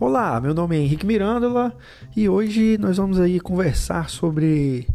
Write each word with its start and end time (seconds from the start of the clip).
Olá, 0.00 0.40
meu 0.40 0.54
nome 0.54 0.76
é 0.76 0.78
Henrique 0.78 1.04
Mirandola 1.04 1.76
e 2.16 2.28
hoje 2.28 2.78
nós 2.78 2.98
vamos 2.98 3.18
aí 3.18 3.40
conversar 3.40 4.08
sobre 4.08 4.86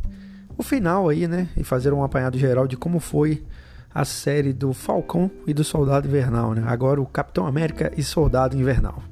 o 0.58 0.64
final 0.64 1.10
aí, 1.10 1.28
né? 1.28 1.50
E 1.58 1.64
fazer 1.64 1.92
um 1.92 2.06
apanhado 2.06 2.38
geral 2.38 2.66
de 2.66 2.78
como 2.78 3.02
foi 3.02 3.44
a 3.94 4.06
série 4.06 4.54
do 4.54 4.72
Falcão 4.72 5.30
e 5.46 5.54
do 5.54 5.62
Soldado 5.62 6.08
Invernal, 6.08 6.54
né? 6.54 6.64
Agora 6.66 7.02
o 7.02 7.06
Capitão 7.06 7.46
América 7.46 7.92
e 7.98 8.02
Soldado 8.02 8.56
Invernal. 8.56 9.04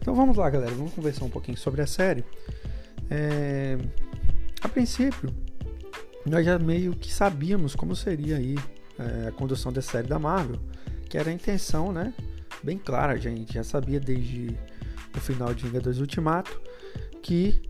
Então 0.00 0.14
vamos 0.14 0.36
lá, 0.36 0.48
galera. 0.48 0.70
Vamos 0.76 0.92
conversar 0.92 1.24
um 1.24 1.30
pouquinho 1.30 1.58
sobre 1.58 1.82
a 1.82 1.88
série. 1.88 2.24
É... 3.10 3.76
A 4.62 4.68
princípio, 4.68 5.34
nós 6.26 6.44
já 6.44 6.58
meio 6.58 6.94
que 6.94 7.12
sabíamos 7.12 7.74
como 7.74 7.96
seria 7.96 8.36
aí 8.36 8.56
é, 8.98 9.28
a 9.28 9.32
condução 9.32 9.72
da 9.72 9.80
série 9.80 10.06
da 10.06 10.18
Marvel, 10.18 10.60
que 11.08 11.16
era 11.16 11.30
a 11.30 11.32
intenção, 11.32 11.92
né? 11.92 12.12
Bem 12.62 12.76
clara, 12.76 13.14
a 13.14 13.16
gente 13.16 13.54
já 13.54 13.64
sabia 13.64 13.98
desde 13.98 14.56
o 15.16 15.20
final 15.20 15.52
de 15.54 15.64
Vingadores 15.64 15.98
Ultimato 15.98 16.60
que 17.22 17.62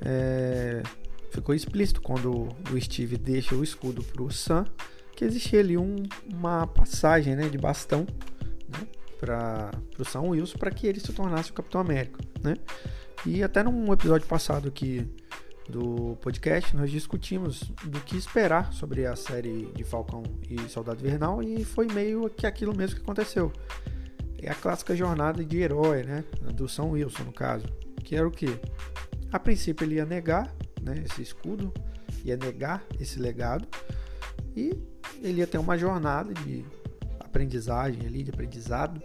é, 0.00 0.82
ficou 1.30 1.54
explícito 1.54 2.00
quando 2.00 2.48
o 2.72 2.80
Steve 2.80 3.16
deixa 3.16 3.54
o 3.54 3.62
escudo 3.62 4.02
para 4.02 4.22
o 4.22 4.30
Sam 4.30 4.66
que 5.14 5.24
existia 5.24 5.60
ali 5.60 5.78
um, 5.78 5.96
uma 6.30 6.66
passagem 6.66 7.34
né, 7.34 7.48
de 7.48 7.56
bastão 7.56 8.06
né, 8.68 8.86
para 9.18 9.70
o 9.98 10.04
Sam 10.04 10.22
Wilson 10.22 10.58
para 10.58 10.70
que 10.70 10.86
ele 10.86 11.00
se 11.00 11.12
tornasse 11.12 11.50
o 11.50 11.54
Capitão 11.54 11.80
América. 11.80 12.18
Né? 12.42 12.56
E 13.24 13.42
até 13.42 13.62
num 13.62 13.90
episódio 13.92 14.26
passado 14.26 14.68
aqui 14.68 15.08
do 15.68 16.16
podcast, 16.20 16.74
nós 16.76 16.90
discutimos 16.90 17.60
do 17.84 18.00
que 18.00 18.16
esperar 18.16 18.72
sobre 18.72 19.06
a 19.06 19.16
série 19.16 19.66
de 19.74 19.84
Falcão 19.84 20.22
e 20.48 20.68
Soldado 20.68 21.00
Invernal 21.00 21.42
e 21.42 21.64
foi 21.64 21.86
meio 21.86 22.30
que 22.30 22.46
aquilo 22.46 22.76
mesmo 22.76 22.96
que 22.96 23.02
aconteceu. 23.02 23.52
É 24.38 24.50
a 24.50 24.54
clássica 24.54 24.94
jornada 24.94 25.44
de 25.44 25.58
herói, 25.58 26.02
né? 26.02 26.24
Do 26.54 26.68
São 26.68 26.90
Wilson, 26.90 27.24
no 27.24 27.32
caso. 27.32 27.66
Que 28.04 28.14
era 28.14 28.26
o 28.26 28.30
que? 28.30 28.58
A 29.32 29.38
princípio 29.38 29.84
ele 29.84 29.96
ia 29.96 30.04
negar 30.04 30.54
né, 30.80 31.02
esse 31.04 31.22
escudo, 31.22 31.72
ia 32.24 32.36
negar 32.36 32.84
esse 33.00 33.18
legado 33.18 33.66
e 34.54 34.78
ele 35.20 35.40
ia 35.40 35.46
ter 35.46 35.58
uma 35.58 35.76
jornada 35.76 36.32
de 36.32 36.64
aprendizagem 37.18 38.06
ali, 38.06 38.22
de 38.22 38.30
aprendizado 38.30 39.02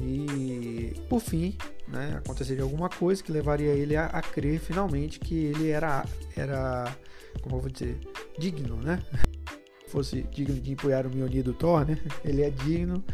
e 0.00 0.92
por 1.08 1.20
fim 1.20 1.56
né, 1.86 2.16
aconteceria 2.18 2.62
alguma 2.62 2.88
coisa 2.88 3.22
que 3.22 3.30
levaria 3.30 3.70
ele 3.72 3.96
a, 3.96 4.06
a, 4.06 4.20
crer 4.20 4.58
finalmente 4.58 5.20
que 5.20 5.34
ele 5.34 5.68
era, 5.68 6.04
era 6.36 6.96
como 7.40 7.56
eu 7.56 7.60
vou 7.60 7.70
dizer, 7.70 7.98
digno, 8.38 8.76
né? 8.76 9.02
Fosse 9.88 10.22
digno 10.22 10.60
de 10.60 10.72
empunhar 10.72 11.06
o 11.06 11.10
Mjolnir 11.10 11.44
do 11.44 11.52
Thor, 11.52 11.86
né? 11.86 11.98
Ele 12.24 12.42
é 12.42 12.50
digno 12.50 13.04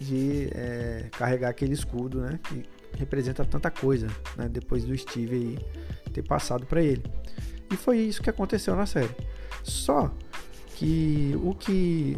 de 0.00 0.48
é, 0.52 1.08
carregar 1.12 1.50
aquele 1.50 1.74
escudo, 1.74 2.20
né? 2.20 2.40
Que 2.42 2.64
representa 2.98 3.44
tanta 3.44 3.70
coisa, 3.70 4.08
né? 4.36 4.48
Depois 4.48 4.84
do 4.84 4.96
Steve 4.96 5.36
aí 5.36 5.58
ter 6.12 6.22
passado 6.22 6.66
para 6.66 6.82
ele. 6.82 7.04
E 7.70 7.76
foi 7.76 7.98
isso 7.98 8.22
que 8.22 8.30
aconteceu 8.30 8.74
na 8.74 8.86
série. 8.86 9.14
Só 9.62 10.10
que 10.76 11.34
o 11.42 11.54
que 11.54 12.16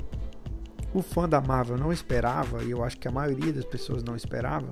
o 0.97 1.03
fã 1.03 1.29
da 1.29 1.43
Marvel 1.43 1.77
não 1.77 1.93
esperava, 1.93 2.65
e 2.65 2.71
eu 2.71 2.83
acho 2.83 2.97
que 2.97 3.07
a 3.07 3.11
maioria 3.11 3.53
das 3.53 3.67
pessoas 3.67 4.03
não 4.03 4.17
esperava, 4.17 4.71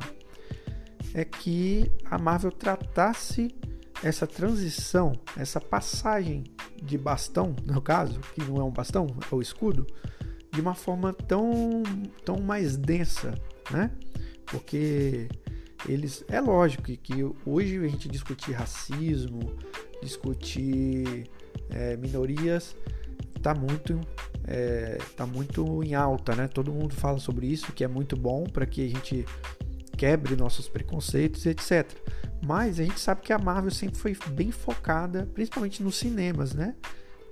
é 1.12 1.22
que 1.22 1.92
a 2.06 2.16
Marvel 2.16 2.50
tratasse 2.50 3.54
essa 4.02 4.26
transição, 4.26 5.12
essa 5.36 5.60
passagem 5.60 6.44
de 6.82 6.96
bastão, 6.96 7.54
no 7.66 7.82
caso, 7.82 8.20
que 8.34 8.42
não 8.42 8.56
é 8.56 8.64
um 8.64 8.70
bastão, 8.70 9.06
é 9.30 9.34
o 9.34 9.42
escudo, 9.42 9.86
de 10.50 10.62
uma 10.62 10.74
forma 10.74 11.12
tão, 11.12 11.82
tão 12.24 12.36
mais 12.40 12.74
densa, 12.74 13.34
né? 13.70 13.90
Porque 14.46 15.28
eles 15.86 16.24
é 16.28 16.40
lógico 16.40 16.84
que 16.84 17.22
hoje 17.44 17.76
a 17.76 17.88
gente 17.88 18.08
discutir 18.08 18.52
racismo, 18.52 19.40
discutir 20.02 21.28
é, 21.68 21.96
minorias, 21.98 22.74
tá 23.42 23.54
muito 23.54 24.00
é, 24.46 24.98
tá 25.16 25.26
muito 25.26 25.82
em 25.82 25.94
alta, 25.94 26.34
né? 26.34 26.48
Todo 26.48 26.72
mundo 26.72 26.94
fala 26.94 27.18
sobre 27.18 27.46
isso, 27.46 27.72
que 27.72 27.84
é 27.84 27.88
muito 27.88 28.16
bom 28.16 28.44
para 28.44 28.66
que 28.66 28.84
a 28.84 28.88
gente 28.88 29.24
quebre 29.96 30.36
nossos 30.36 30.68
preconceitos, 30.68 31.46
etc. 31.46 31.90
Mas 32.44 32.78
a 32.78 32.84
gente 32.84 33.00
sabe 33.00 33.22
que 33.22 33.32
a 33.32 33.38
Marvel 33.38 33.70
sempre 33.70 33.98
foi 33.98 34.16
bem 34.30 34.50
focada, 34.50 35.28
principalmente 35.34 35.82
nos 35.82 35.96
cinemas, 35.96 36.54
né? 36.54 36.74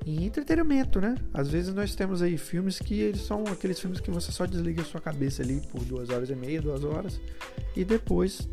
Em 0.07 0.25
entretenimento, 0.25 1.01
né? 1.01 1.15
Às 1.33 1.49
vezes 1.49 1.73
nós 1.75 1.95
temos 1.95 2.23
aí 2.23 2.39
filmes 2.39 2.79
que 2.79 2.99
eles 2.99 3.23
são 3.23 3.45
aqueles 3.45 3.79
filmes 3.79 4.01
que 4.01 4.11
você 4.11 4.33
só 4.33 4.47
desliga 4.47 4.83
a 4.83 4.85
sua 4.85 5.01
cabeça 5.01 5.43
ali 5.43 5.61
por 5.71 5.85
duas 5.85 6.09
horas 6.11 6.31
e 6.31 6.35
meia, 6.35 6.61
duas 6.61 6.83
horas, 6.83 7.21
e 7.77 7.85
depois 7.85 8.49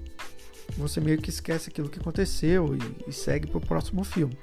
você 0.77 0.99
meio 0.99 1.17
que 1.17 1.29
esquece 1.29 1.69
aquilo 1.69 1.89
que 1.89 1.99
aconteceu 1.99 2.75
e, 2.75 3.09
e 3.09 3.13
segue 3.13 3.47
pro 3.47 3.59
próximo 3.59 4.03
filme. 4.03 4.37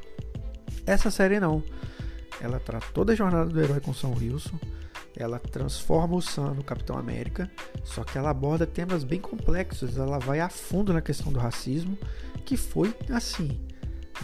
Essa 0.87 1.11
série 1.11 1.39
não. 1.39 1.63
Ela 2.41 2.61
traz 2.61 2.85
toda 2.93 3.13
a 3.13 3.17
jornada 3.17 3.51
do 3.51 3.61
herói 3.61 3.81
com 3.81 3.95
Sam 3.95 4.09
Wilson, 4.09 4.59
ela 5.17 5.39
transforma 5.39 6.17
o 6.17 6.21
Sam 6.21 6.55
no 6.55 6.63
Capitão 6.63 6.99
América, 6.99 7.51
só 7.83 8.05
que 8.05 8.19
ela 8.19 8.31
aborda 8.31 8.67
temas 8.67 9.03
bem 9.03 9.19
complexos, 9.19 9.97
ela 9.97 10.19
vai 10.19 10.41
a 10.41 10.49
fundo 10.49 10.93
na 10.93 11.01
questão 11.01 11.33
do 11.33 11.39
racismo, 11.39 11.99
que 12.45 12.57
foi 12.57 12.95
assim, 13.11 13.59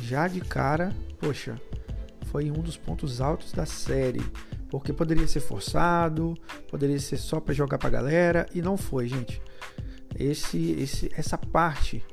já 0.03 0.29
de 0.29 0.41
cara, 0.41 0.95
poxa, 1.19 1.59
foi 2.27 2.51
um 2.51 2.61
dos 2.61 2.77
pontos 2.77 3.21
altos 3.21 3.53
da 3.53 3.65
série, 3.65 4.23
porque 4.69 4.93
poderia 4.93 5.27
ser 5.27 5.41
forçado, 5.41 6.35
poderia 6.71 6.99
ser 6.99 7.17
só 7.17 7.41
para 7.41 7.55
jogar 7.55 7.79
para 7.79 7.91
galera 7.91 8.47
e 8.55 8.63
não 8.63 8.77
foi, 8.77 9.09
gente. 9.09 9.41
Esse, 10.19 10.73
esse, 10.73 11.11
essa 11.15 11.39
parte 11.39 12.05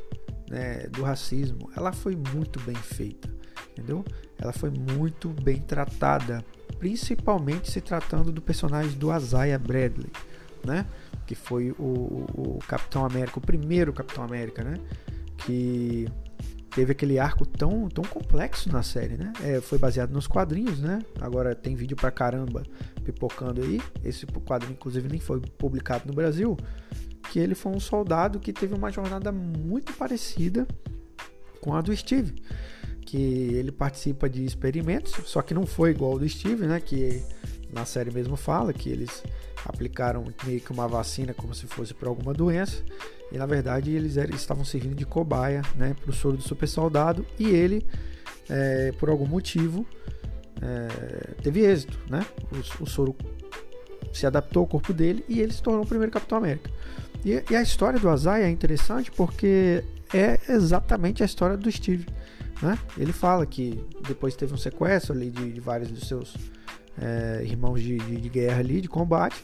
né, 0.49 0.87
do 0.87 1.03
racismo, 1.03 1.69
ela 1.75 1.91
foi 1.91 2.15
muito 2.15 2.59
bem 2.61 2.75
feita, 2.75 3.29
entendeu? 3.71 4.03
Ela 4.39 4.53
foi 4.53 4.69
muito 4.69 5.29
bem 5.29 5.57
tratada 5.57 6.43
principalmente 6.79 7.69
se 7.69 7.81
tratando 7.81 8.31
do 8.31 8.41
personagem 8.41 8.97
do 8.97 9.15
Isaiah 9.15 9.59
Bradley, 9.59 10.11
né? 10.65 10.85
Que 11.27 11.35
foi 11.35 11.71
o, 11.71 12.25
o, 12.33 12.59
Capitão 12.67 13.05
América, 13.05 13.37
o 13.37 13.41
primeiro 13.41 13.91
Capitão 13.91 14.23
América, 14.23 14.63
né? 14.63 14.75
Que 15.37 16.07
teve 16.71 16.93
aquele 16.93 17.19
arco 17.19 17.45
tão, 17.45 17.89
tão 17.89 18.03
complexo 18.03 18.71
na 18.71 18.81
série, 18.81 19.17
né? 19.17 19.33
É, 19.43 19.59
foi 19.59 19.77
baseado 19.77 20.11
nos 20.11 20.25
quadrinhos, 20.25 20.79
né? 20.79 20.99
Agora 21.19 21.53
tem 21.53 21.75
vídeo 21.75 21.97
pra 21.97 22.11
caramba 22.11 22.63
pipocando 23.03 23.61
aí. 23.61 23.81
Esse 24.03 24.25
quadrinho, 24.25 24.73
inclusive, 24.73 25.09
nem 25.09 25.19
foi 25.19 25.41
publicado 25.41 26.05
no 26.07 26.13
Brasil. 26.13 26.57
Que 27.29 27.39
ele 27.39 27.55
foi 27.55 27.73
um 27.73 27.79
soldado 27.79 28.39
que 28.39 28.53
teve 28.53 28.73
uma 28.73 28.89
jornada 28.89 29.31
muito 29.31 29.93
parecida 29.93 30.65
com 31.61 31.75
a 31.75 31.81
do 31.81 31.95
Steve 31.95 32.33
que 33.09 33.17
ele 33.17 33.71
participa 33.71 34.29
de 34.29 34.45
experimentos, 34.45 35.15
só 35.25 35.41
que 35.41 35.51
não 35.51 35.65
foi 35.65 35.89
igual 35.89 36.11
ao 36.11 36.19
do 36.19 36.29
Steve, 36.29 36.67
né? 36.67 36.79
Que 36.79 37.23
na 37.73 37.83
série 37.83 38.11
mesmo 38.11 38.35
fala 38.35 38.71
que 38.71 38.87
eles 38.87 39.23
aplicaram 39.65 40.25
meio 40.45 40.61
que 40.61 40.71
uma 40.71 40.87
vacina 40.87 41.33
como 41.33 41.55
se 41.55 41.65
fosse 41.65 41.91
para 41.91 42.07
alguma 42.07 42.33
doença 42.33 42.83
e 43.31 43.37
na 43.37 43.47
verdade 43.47 43.91
eles, 43.91 44.15
eram, 44.15 44.35
estavam 44.35 44.63
servindo 44.63 44.93
de 44.93 45.07
cobaia, 45.07 45.63
né? 45.75 45.95
Para 45.99 46.11
o 46.11 46.13
soro 46.13 46.37
do 46.37 46.43
super 46.43 46.67
soldado 46.67 47.25
e 47.39 47.47
ele, 47.47 47.83
é, 48.47 48.91
por 48.99 49.09
algum 49.09 49.25
motivo, 49.25 49.87
é, 50.61 51.33
teve 51.41 51.61
êxito, 51.61 51.97
né? 52.11 52.23
O, 52.51 52.83
o, 52.83 52.87
soro 52.87 53.15
se 54.13 54.27
adaptou 54.27 54.61
ao 54.61 54.67
corpo 54.67 54.93
dele 54.93 55.25
e 55.27 55.39
ele 55.39 55.51
se 55.51 55.63
tornou 55.63 55.83
o 55.83 55.87
primeiro 55.87 56.11
Capitão 56.11 56.37
América. 56.37 56.69
E, 57.25 57.43
e 57.49 57.55
a 57.55 57.61
história 57.63 57.99
do 57.99 58.07
Azai 58.07 58.43
é 58.43 58.49
interessante 58.49 59.11
porque 59.11 59.83
é 60.13 60.39
exatamente 60.47 61.23
a 61.23 61.25
história 61.25 61.57
do 61.57 61.71
Steve. 61.71 62.05
Né? 62.61 62.77
Ele 62.97 63.13
fala 63.13 63.45
que 63.45 63.83
depois 64.07 64.35
teve 64.35 64.53
um 64.53 64.57
sequestro 64.57 65.13
ali 65.13 65.29
de, 65.29 65.53
de 65.53 65.59
vários 65.59 65.89
dos 65.89 66.07
seus 66.07 66.35
é, 67.01 67.41
irmãos 67.43 67.81
de, 67.81 67.97
de, 67.97 68.17
de, 68.17 68.29
guerra 68.29 68.59
ali, 68.59 68.81
de 68.81 68.89
combate, 68.89 69.43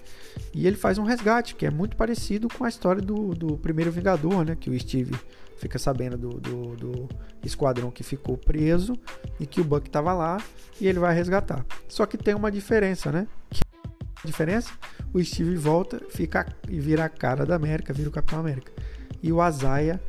e 0.54 0.68
ele 0.68 0.76
faz 0.76 0.98
um 0.98 1.04
resgate, 1.04 1.56
que 1.56 1.66
é 1.66 1.72
muito 1.72 1.96
parecido 1.96 2.50
com 2.50 2.66
a 2.66 2.70
história 2.70 3.02
do, 3.02 3.34
do 3.34 3.58
primeiro 3.58 3.92
Vingador, 3.92 4.44
né? 4.44 4.58
Que 4.60 4.70
o 4.70 4.80
Steve 4.80 5.16
fica 5.58 5.80
sabendo 5.80 6.18
do, 6.18 6.30
do, 6.40 6.76
do 6.76 7.10
esquadrão 7.42 7.90
que 7.90 8.04
ficou 8.04 8.38
preso 8.38 9.00
e 9.40 9.46
que 9.46 9.62
o 9.62 9.64
Buck 9.64 9.88
estava 9.88 10.14
lá 10.14 10.38
e 10.80 10.88
ele 10.88 11.00
vai 11.00 11.16
resgatar. 11.16 11.66
Só 11.88 12.06
que 12.06 12.18
tem 12.18 12.36
uma 12.36 12.52
diferença, 12.52 13.12
né? 13.12 13.28
Que 13.50 14.28
diferença? 14.28 14.72
O 15.14 15.24
Steve 15.24 15.56
volta 15.56 16.02
fica, 16.10 16.46
e 16.68 16.80
vira 16.80 17.06
a 17.06 17.10
cara 17.10 17.46
da 17.46 17.56
América, 17.56 17.94
vira 17.94 18.10
o 18.10 18.12
Capitão 18.12 18.40
América. 18.40 18.74
E 19.24 19.32
o 19.32 19.40
Azaia 19.40 20.02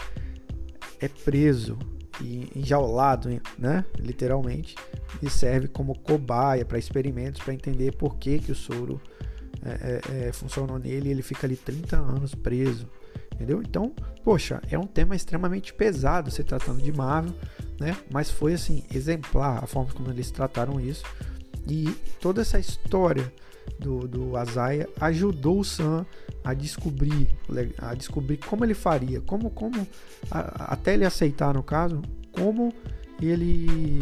é 1.01 1.07
preso 1.07 1.79
enjaulado, 2.55 3.29
né, 3.59 3.85
literalmente, 3.99 4.75
e 5.23 5.31
serve 5.31 5.69
como 5.69 5.99
cobaia 5.99 6.65
para 6.65 6.79
experimentos 6.79 7.43
para 7.43 7.55
entender 7.55 7.95
por 7.97 8.17
que, 8.17 8.39
que 8.39 8.53
o 8.53 8.55
soro 8.55 9.01
é, 9.65 9.71
é, 9.71 10.29
é, 10.29 10.33
funcionou 10.33 10.79
nele 10.79 11.09
e 11.09 11.13
ele 11.13 11.23
fica 11.23 11.47
ali 11.47 11.57
30 11.57 11.97
anos 11.97 12.35
preso, 12.35 12.89
entendeu? 13.35 13.61
Então, 13.63 13.93
poxa, 14.23 14.61
é 14.71 14.79
um 14.79 14.87
tema 14.87 15.17
extremamente 15.17 15.73
pesado 15.75 16.31
se 16.31 16.45
tratando 16.45 16.83
de 16.83 16.93
Marvel, 16.93 17.35
né? 17.81 17.97
Mas 18.11 18.31
foi 18.31 18.55
assim 18.55 18.85
exemplar 18.95 19.63
a 19.63 19.67
forma 19.67 19.93
como 19.93 20.11
eles 20.11 20.31
trataram 20.31 20.81
isso 20.81 21.05
e 21.69 21.91
toda 22.21 22.43
essa 22.43 22.59
história 22.59 23.33
do, 23.79 24.07
do 24.07 24.37
Azaia 24.37 24.89
ajudou 25.01 25.61
o 25.61 25.65
Sam 25.65 26.07
a 26.45 26.55
descobrir 26.55 27.29
a 27.79 27.95
descobrir 27.95 28.37
como 28.39 28.65
ele 28.65 28.75
faria, 28.75 29.21
como 29.21 29.51
como 29.51 29.87
a, 30.31 30.73
até 30.73 30.95
ele 30.95 31.05
aceitar 31.05 31.55
no 31.55 31.63
caso, 31.63 32.03
como 32.33 32.73
ele 33.21 34.01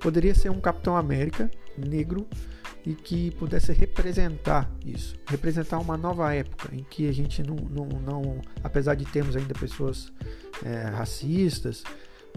poderia 0.00 0.34
ser 0.34 0.50
um 0.50 0.60
Capitão 0.60 0.96
América 0.96 1.50
negro 1.76 2.26
e 2.84 2.94
que 2.94 3.30
pudesse 3.32 3.72
representar 3.72 4.70
isso, 4.84 5.14
representar 5.26 5.78
uma 5.78 5.96
nova 5.96 6.32
época 6.34 6.74
em 6.74 6.84
que 6.84 7.08
a 7.08 7.12
gente 7.12 7.42
não, 7.42 7.56
não, 7.56 7.86
não 8.00 8.40
apesar 8.62 8.94
de 8.94 9.04
termos 9.04 9.36
ainda 9.36 9.54
pessoas 9.54 10.12
é, 10.64 10.84
racistas, 10.84 11.84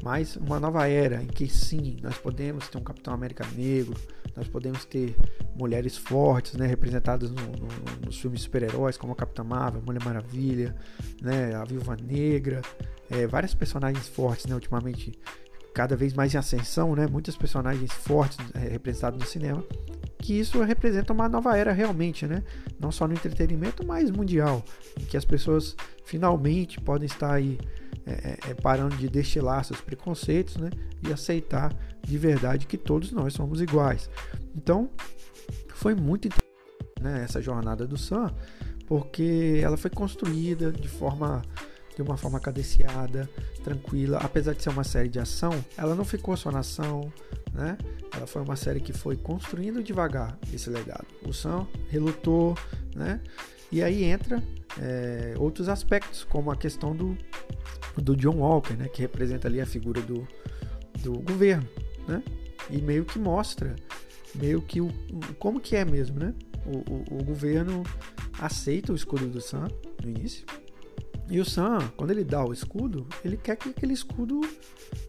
mas 0.04 0.36
uma 0.36 0.60
nova 0.60 0.88
era 0.88 1.22
em 1.22 1.28
que 1.28 1.48
sim, 1.48 1.98
nós 2.02 2.18
podemos 2.18 2.68
ter 2.70 2.78
um 2.78 2.84
Capitão 2.84 3.14
América 3.14 3.46
negro, 3.56 3.94
nós 4.36 4.48
podemos 4.48 4.86
ter 4.86 5.16
mulheres 5.56 5.98
fortes, 5.98 6.54
né, 6.54 6.66
representadas 6.66 7.30
no, 7.30 7.42
no, 7.42 8.06
nos 8.06 8.20
filmes 8.20 8.42
super-heróis, 8.42 8.98
como 8.98 9.14
a 9.14 9.16
Capitã 9.16 9.44
Marvel, 9.44 9.82
Mulher 9.86 10.04
Maravilha, 10.04 10.76
né, 11.22 11.54
a 11.54 11.64
Viúva 11.64 11.96
Negra, 11.96 12.62
é, 13.10 13.28
várias 13.28 13.54
personagens 13.54 14.08
fortes, 14.08 14.46
né, 14.46 14.56
ultimamente 14.56 15.12
cada 15.74 15.96
vez 15.96 16.14
mais 16.14 16.34
em 16.34 16.38
ascensão, 16.38 16.96
né, 16.96 17.08
muitos 17.08 17.36
personagens 17.36 17.92
fortes 17.92 18.38
é, 18.54 18.60
representados 18.60 19.20
no 19.20 19.26
cinema, 19.26 19.64
que 20.18 20.40
isso 20.40 20.62
representa 20.64 21.14
uma 21.14 21.28
nova 21.28 21.58
era 21.58 21.72
realmente, 21.72 22.28
né, 22.28 22.44
não 22.80 22.92
só 22.92 23.08
no 23.08 23.14
entretenimento, 23.14 23.86
mas 23.86 24.12
mundial, 24.12 24.64
em 25.00 25.06
que 25.06 25.18
as 25.18 25.26
pessoas 25.26 25.76
finalmente 26.06 26.80
podem 26.80 27.06
estar 27.06 27.34
aí 27.34 27.58
é, 28.06 28.38
é, 28.50 28.54
parando 28.56 28.96
de 28.96 29.08
destilar 29.08 29.64
seus 29.64 29.80
preconceitos 29.82 30.58
né, 30.58 30.70
e 31.08 31.12
aceitar 31.12 31.74
de 32.02 32.18
verdade 32.18 32.66
que 32.66 32.78
todos 32.78 33.12
nós 33.12 33.34
somos 33.34 33.62
iguais. 33.62 34.10
Então, 34.56 34.90
foi 35.74 35.96
muito 35.96 36.28
interessante 36.28 36.52
né, 37.00 37.24
essa 37.24 37.42
jornada 37.42 37.88
do 37.88 37.98
Sam, 37.98 38.34
porque 38.88 39.60
ela 39.64 39.78
foi 39.78 39.90
construída 39.90 40.72
de 40.72 40.88
forma 40.88 41.42
de 42.04 42.10
uma 42.10 42.18
forma 42.18 42.40
cadenciada, 42.40 43.30
tranquila. 43.64 44.20
Apesar 44.20 44.54
de 44.54 44.64
ser 44.64 44.70
uma 44.70 44.84
série 44.84 45.10
de 45.10 45.20
ação, 45.20 45.52
ela 45.78 45.96
não 45.96 46.06
ficou 46.06 46.36
só 46.36 46.52
na 46.52 46.60
ação, 46.60 47.12
né? 47.54 47.78
Ela 48.16 48.28
foi 48.28 48.42
uma 48.42 48.56
série 48.56 48.80
que 48.80 48.94
foi 48.94 49.16
construindo 49.16 49.84
devagar 49.84 50.38
esse 50.54 50.70
legado. 50.70 51.08
O 51.26 51.34
Sam 51.34 51.68
relutou, 51.90 52.58
né? 52.96 53.22
E 53.72 53.82
aí 53.82 54.04
entra 54.04 54.44
é, 54.80 55.34
outros 55.38 55.70
aspectos, 55.70 56.24
como 56.24 56.52
a 56.52 56.56
questão 56.56 56.96
do 56.96 57.18
do 57.98 58.16
John 58.16 58.38
Walker, 58.38 58.74
né, 58.74 58.88
que 58.88 59.02
representa 59.02 59.48
ali 59.48 59.60
a 59.60 59.66
figura 59.66 60.02
do, 60.02 60.26
do 61.00 61.20
governo, 61.20 61.68
né? 62.08 62.24
E 62.70 62.78
meio 62.78 63.04
que 63.04 63.20
mostra 63.20 63.76
meio 64.36 64.62
que 64.62 64.80
o, 64.80 64.90
como 65.40 65.60
que 65.60 65.76
é 65.76 65.84
mesmo, 65.84 66.20
né? 66.20 66.34
O, 66.66 66.78
o, 66.78 67.20
o, 67.20 67.24
governo 67.24 67.84
aceita 68.40 68.94
o 68.94 68.96
escudo 68.96 69.28
do 69.28 69.42
Sam 69.42 69.68
no 70.02 70.10
início. 70.10 70.46
E 71.32 71.40
o 71.40 71.46
Sam, 71.46 71.80
quando 71.96 72.12
ele 72.12 72.26
dá 72.26 72.44
o 72.44 72.52
escudo, 72.52 73.08
ele 73.24 73.38
quer 73.38 73.56
que 73.56 73.70
aquele 73.70 73.94
escudo 73.94 74.42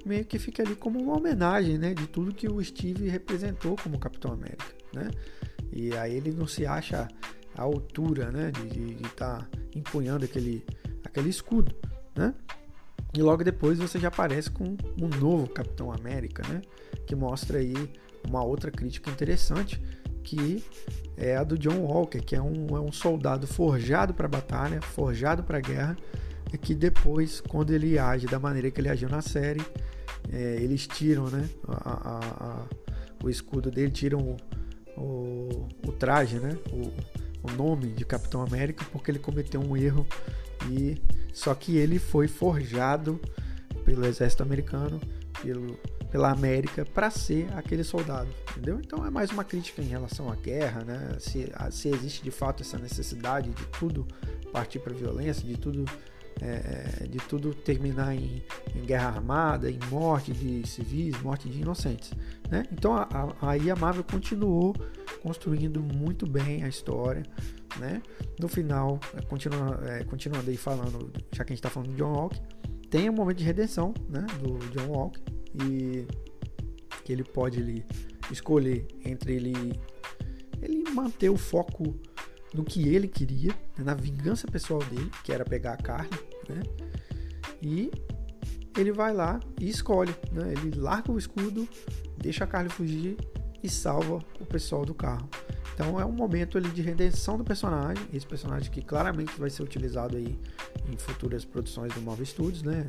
meio 0.06 0.24
que 0.24 0.38
fique 0.38 0.62
ali 0.62 0.76
como 0.76 1.02
uma 1.02 1.16
homenagem, 1.16 1.76
né? 1.76 1.92
De 1.94 2.06
tudo 2.06 2.32
que 2.32 2.48
o 2.48 2.62
Steve 2.62 3.08
representou 3.08 3.74
como 3.82 3.98
Capitão 3.98 4.32
América, 4.32 4.72
né? 4.94 5.10
E 5.72 5.92
aí 5.96 6.14
ele 6.14 6.30
não 6.30 6.46
se 6.46 6.64
acha 6.64 7.08
à 7.56 7.62
altura, 7.62 8.30
né? 8.30 8.52
De 8.52 9.04
estar 9.04 9.40
tá 9.40 9.48
empunhando 9.74 10.24
aquele, 10.24 10.64
aquele 11.04 11.28
escudo, 11.28 11.74
né? 12.14 12.32
E 13.12 13.20
logo 13.20 13.42
depois 13.42 13.80
você 13.80 13.98
já 13.98 14.06
aparece 14.06 14.48
com 14.48 14.76
um 15.00 15.08
novo 15.20 15.48
Capitão 15.48 15.90
América, 15.90 16.46
né? 16.46 16.62
Que 17.04 17.16
mostra 17.16 17.58
aí 17.58 17.74
uma 18.28 18.44
outra 18.44 18.70
crítica 18.70 19.10
interessante, 19.10 19.82
que 20.22 20.64
é 21.16 21.36
a 21.36 21.44
do 21.44 21.58
John 21.58 21.80
Walker, 21.80 22.20
que 22.20 22.34
é 22.34 22.40
um, 22.40 22.76
é 22.76 22.80
um 22.80 22.92
soldado 22.92 23.46
forjado 23.46 24.14
para 24.14 24.28
batalha, 24.28 24.80
forjado 24.80 25.42
para 25.42 25.60
guerra, 25.60 25.96
e 26.52 26.58
que 26.58 26.74
depois, 26.74 27.40
quando 27.40 27.72
ele 27.72 27.98
age 27.98 28.26
da 28.26 28.38
maneira 28.38 28.70
que 28.70 28.80
ele 28.80 28.88
agiu 28.88 29.08
na 29.08 29.22
série, 29.22 29.62
é, 30.32 30.56
eles 30.60 30.86
tiram 30.86 31.28
né, 31.28 31.48
a, 31.66 31.90
a, 31.90 32.18
a, 32.18 32.66
o 33.22 33.28
escudo 33.28 33.70
dele, 33.70 33.90
tiram 33.90 34.36
o, 34.96 35.00
o, 35.00 35.68
o 35.86 35.92
traje, 35.92 36.38
né, 36.38 36.56
o, 36.70 36.92
o 37.42 37.52
nome 37.56 37.88
de 37.88 38.04
Capitão 38.04 38.42
América, 38.42 38.84
porque 38.92 39.10
ele 39.10 39.18
cometeu 39.18 39.60
um 39.60 39.76
erro 39.76 40.06
e 40.70 41.00
só 41.32 41.54
que 41.54 41.76
ele 41.76 41.98
foi 41.98 42.28
forjado 42.28 43.20
pelo 43.84 44.06
exército 44.06 44.42
americano, 44.42 45.00
pelo, 45.42 45.78
pela 46.12 46.30
América, 46.30 46.84
para 46.84 47.10
ser 47.10 47.48
aquele 47.56 47.82
soldado, 47.82 48.28
entendeu? 48.50 48.78
Então 48.78 49.04
é 49.04 49.10
mais 49.10 49.30
uma 49.30 49.42
crítica 49.42 49.80
em 49.80 49.86
relação 49.86 50.30
à 50.30 50.36
guerra, 50.36 50.84
né? 50.84 51.16
Se, 51.18 51.50
se 51.70 51.88
existe 51.88 52.22
de 52.22 52.30
fato 52.30 52.62
essa 52.62 52.76
necessidade 52.76 53.48
de 53.48 53.66
tudo 53.78 54.06
partir 54.52 54.78
para 54.78 54.92
violência, 54.92 55.42
de 55.42 55.56
tudo 55.56 55.86
é, 56.40 57.06
de 57.06 57.18
tudo 57.18 57.54
terminar 57.54 58.14
em, 58.14 58.42
em, 58.74 58.84
guerra 58.84 59.08
armada, 59.08 59.70
em 59.70 59.78
morte 59.90 60.32
de 60.32 60.68
civis, 60.68 61.18
morte 61.22 61.48
de 61.48 61.60
inocentes. 61.60 62.12
Né? 62.50 62.66
Então 62.70 62.94
a, 62.94 63.08
a, 63.40 63.54
a 63.72 63.76
Marvel 63.76 64.04
continuou 64.04 64.74
construindo 65.22 65.82
muito 65.82 66.26
bem 66.26 66.62
a 66.62 66.68
história. 66.68 67.22
Né? 67.78 68.02
No 68.38 68.48
final, 68.48 69.00
é, 69.16 69.22
continua, 69.22 69.80
é, 69.86 70.04
continuando 70.04 70.50
aí 70.50 70.56
falando, 70.58 71.10
já 71.32 71.42
que 71.42 71.52
a 71.52 71.54
gente 71.54 71.64
está 71.64 71.70
falando 71.70 71.90
de 71.90 71.96
John 71.96 72.12
Walker, 72.12 72.40
tem 72.90 73.08
um 73.08 73.14
momento 73.14 73.38
de 73.38 73.44
redenção 73.44 73.94
né, 74.10 74.26
do 74.42 74.58
John 74.70 74.88
Walker 74.88 75.31
e 75.54 76.06
que 77.04 77.12
ele 77.12 77.24
pode 77.24 77.60
ele, 77.60 77.84
escolher 78.30 78.86
entre 79.04 79.34
ele, 79.34 79.72
ele 80.60 80.90
manter 80.90 81.28
o 81.28 81.36
foco 81.36 81.94
no 82.54 82.64
que 82.64 82.88
ele 82.88 83.08
queria, 83.08 83.52
né, 83.76 83.84
na 83.84 83.94
vingança 83.94 84.46
pessoal 84.46 84.80
dele, 84.84 85.10
que 85.24 85.32
era 85.32 85.44
pegar 85.44 85.72
a 85.72 85.76
carne, 85.76 86.18
né? 86.48 86.62
E 87.62 87.90
ele 88.76 88.92
vai 88.92 89.12
lá 89.12 89.40
e 89.60 89.68
escolhe, 89.68 90.14
né? 90.30 90.52
Ele 90.52 90.78
larga 90.78 91.12
o 91.12 91.18
escudo, 91.18 91.68
deixa 92.18 92.44
a 92.44 92.46
carne 92.46 92.68
fugir 92.68 93.16
e 93.62 93.68
salva 93.68 94.18
o 94.40 94.44
pessoal 94.44 94.84
do 94.84 94.94
carro. 94.94 95.28
Então 95.74 95.98
é 95.98 96.04
um 96.04 96.12
momento 96.12 96.58
ali 96.58 96.68
de 96.68 96.82
redenção 96.82 97.38
do 97.38 97.44
personagem, 97.44 98.04
esse 98.12 98.26
personagem 98.26 98.70
que 98.70 98.82
claramente 98.82 99.38
vai 99.38 99.48
ser 99.48 99.62
utilizado 99.62 100.16
aí 100.16 100.38
em 100.90 100.96
futuras 100.96 101.44
produções 101.44 101.92
do 101.94 102.02
Marvel 102.02 102.26
Studios, 102.26 102.62
né? 102.62 102.86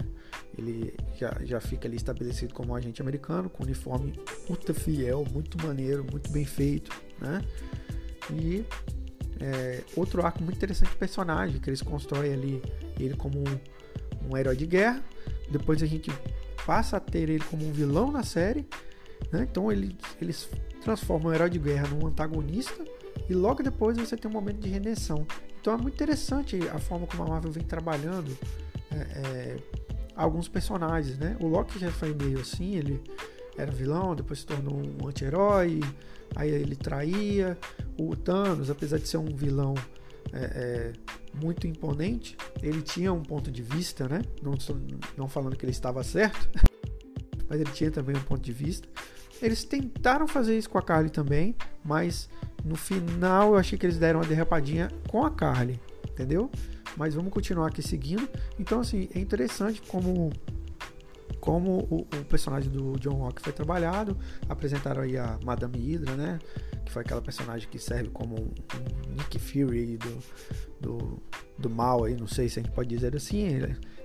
Ele 0.57 0.93
já, 1.17 1.37
já 1.43 1.59
fica 1.59 1.87
ali 1.87 1.97
estabelecido 1.97 2.53
como 2.53 2.73
um 2.73 2.75
agente 2.75 3.01
americano, 3.01 3.49
com 3.49 3.63
uniforme 3.63 4.13
puta 4.47 4.73
fiel, 4.73 5.25
muito 5.31 5.61
maneiro, 5.65 6.05
muito 6.09 6.29
bem 6.31 6.45
feito, 6.45 6.91
né? 7.19 7.41
E 8.31 8.65
é, 9.39 9.83
outro 9.95 10.25
arco 10.25 10.41
muito 10.43 10.55
interessante 10.55 10.89
de 10.89 10.95
personagem, 10.95 11.59
que 11.59 11.69
eles 11.69 11.81
constroem 11.81 12.33
ali 12.33 12.61
ele 12.99 13.15
como 13.15 13.39
um, 13.39 14.29
um, 14.29 14.37
herói 14.37 14.55
de 14.55 14.65
guerra. 14.65 15.03
Depois 15.49 15.81
a 15.83 15.85
gente 15.85 16.11
passa 16.65 16.97
a 16.97 16.99
ter 16.99 17.29
ele 17.29 17.43
como 17.45 17.67
um 17.67 17.71
vilão 17.71 18.11
na 18.11 18.23
série. 18.23 18.67
Né? 19.31 19.47
Então 19.49 19.71
ele, 19.71 19.97
eles 20.21 20.49
transformam 20.81 21.31
o 21.31 21.33
herói 21.33 21.49
de 21.49 21.59
guerra 21.59 21.87
num 21.89 22.07
antagonista. 22.07 22.83
E 23.29 23.33
logo 23.33 23.61
depois 23.63 23.97
você 23.97 24.15
tem 24.15 24.29
um 24.29 24.33
momento 24.33 24.59
de 24.59 24.69
redenção. 24.69 25.25
Então 25.63 25.75
é 25.75 25.77
muito 25.77 25.93
interessante 25.93 26.59
a 26.67 26.77
forma 26.77 27.07
como 27.07 27.23
a 27.23 27.27
Marvel 27.27 27.49
vem 27.49 27.63
trabalhando 27.63 28.37
é, 28.91 28.97
é, 28.97 29.57
alguns 30.13 30.49
personagens. 30.49 31.17
Né? 31.17 31.37
O 31.39 31.47
Loki 31.47 31.79
já 31.79 31.89
foi 31.89 32.13
meio 32.13 32.41
assim, 32.41 32.75
ele 32.75 33.01
era 33.57 33.71
vilão, 33.71 34.13
depois 34.13 34.39
se 34.39 34.45
tornou 34.45 34.75
um 34.75 35.07
anti-herói 35.07 35.79
aí 36.35 36.49
ele 36.49 36.75
traía. 36.75 37.57
O 37.97 38.13
Thanos, 38.13 38.69
apesar 38.69 38.97
de 38.97 39.07
ser 39.07 39.17
um 39.17 39.33
vilão 39.33 39.73
é, 40.33 40.43
é, 40.43 40.93
muito 41.33 41.65
imponente, 41.65 42.35
ele 42.61 42.81
tinha 42.81 43.13
um 43.13 43.23
ponto 43.23 43.49
de 43.49 43.61
vista, 43.61 44.05
né? 44.09 44.21
Não, 44.41 44.55
não 45.15 45.29
falando 45.29 45.55
que 45.55 45.63
ele 45.63 45.71
estava 45.71 46.03
certo, 46.03 46.49
mas 47.47 47.61
ele 47.61 47.71
tinha 47.71 47.89
também 47.89 48.17
um 48.17 48.23
ponto 48.23 48.41
de 48.41 48.51
vista. 48.51 48.85
Eles 49.41 49.63
tentaram 49.63 50.27
fazer 50.27 50.57
isso 50.57 50.69
com 50.69 50.77
a 50.77 50.81
Carly 50.81 51.09
também, 51.09 51.55
mas 51.85 52.29
no 52.63 52.75
final 52.75 53.53
eu 53.53 53.57
achei 53.57 53.77
que 53.77 53.85
eles 53.85 53.97
deram 53.97 54.21
uma 54.21 54.25
derrapadinha 54.25 54.89
com 55.09 55.25
a 55.25 55.29
Carly, 55.29 55.79
entendeu? 56.09 56.49
Mas 56.95 57.15
vamos 57.15 57.31
continuar 57.33 57.67
aqui 57.67 57.81
seguindo. 57.81 58.27
Então, 58.59 58.79
assim, 58.79 59.09
é 59.13 59.19
interessante 59.19 59.81
como 59.81 60.31
como 61.39 61.79
o, 61.89 62.01
o, 62.01 62.25
personagem 62.25 62.71
do 62.71 62.97
John 62.99 63.15
Walker 63.19 63.43
foi 63.43 63.51
trabalhado. 63.51 64.17
Apresentaram 64.47 65.01
aí 65.01 65.17
a 65.17 65.37
Madame 65.43 65.77
Hydra, 65.77 66.15
né? 66.15 66.39
Que 66.85 66.91
foi 66.91 67.01
aquela 67.01 67.21
personagem 67.21 67.67
que 67.69 67.79
serve 67.79 68.09
como 68.09 68.35
um, 68.35 69.13
Nick 69.15 69.39
Fury 69.39 69.97
do, 69.97 70.23
do, 70.81 71.23
do, 71.57 71.69
mal 71.69 72.03
aí, 72.03 72.15
não 72.15 72.27
sei 72.27 72.49
se 72.49 72.59
a 72.59 72.63
gente 72.63 72.71
pode 72.73 72.89
dizer 72.89 73.15
assim. 73.15 73.47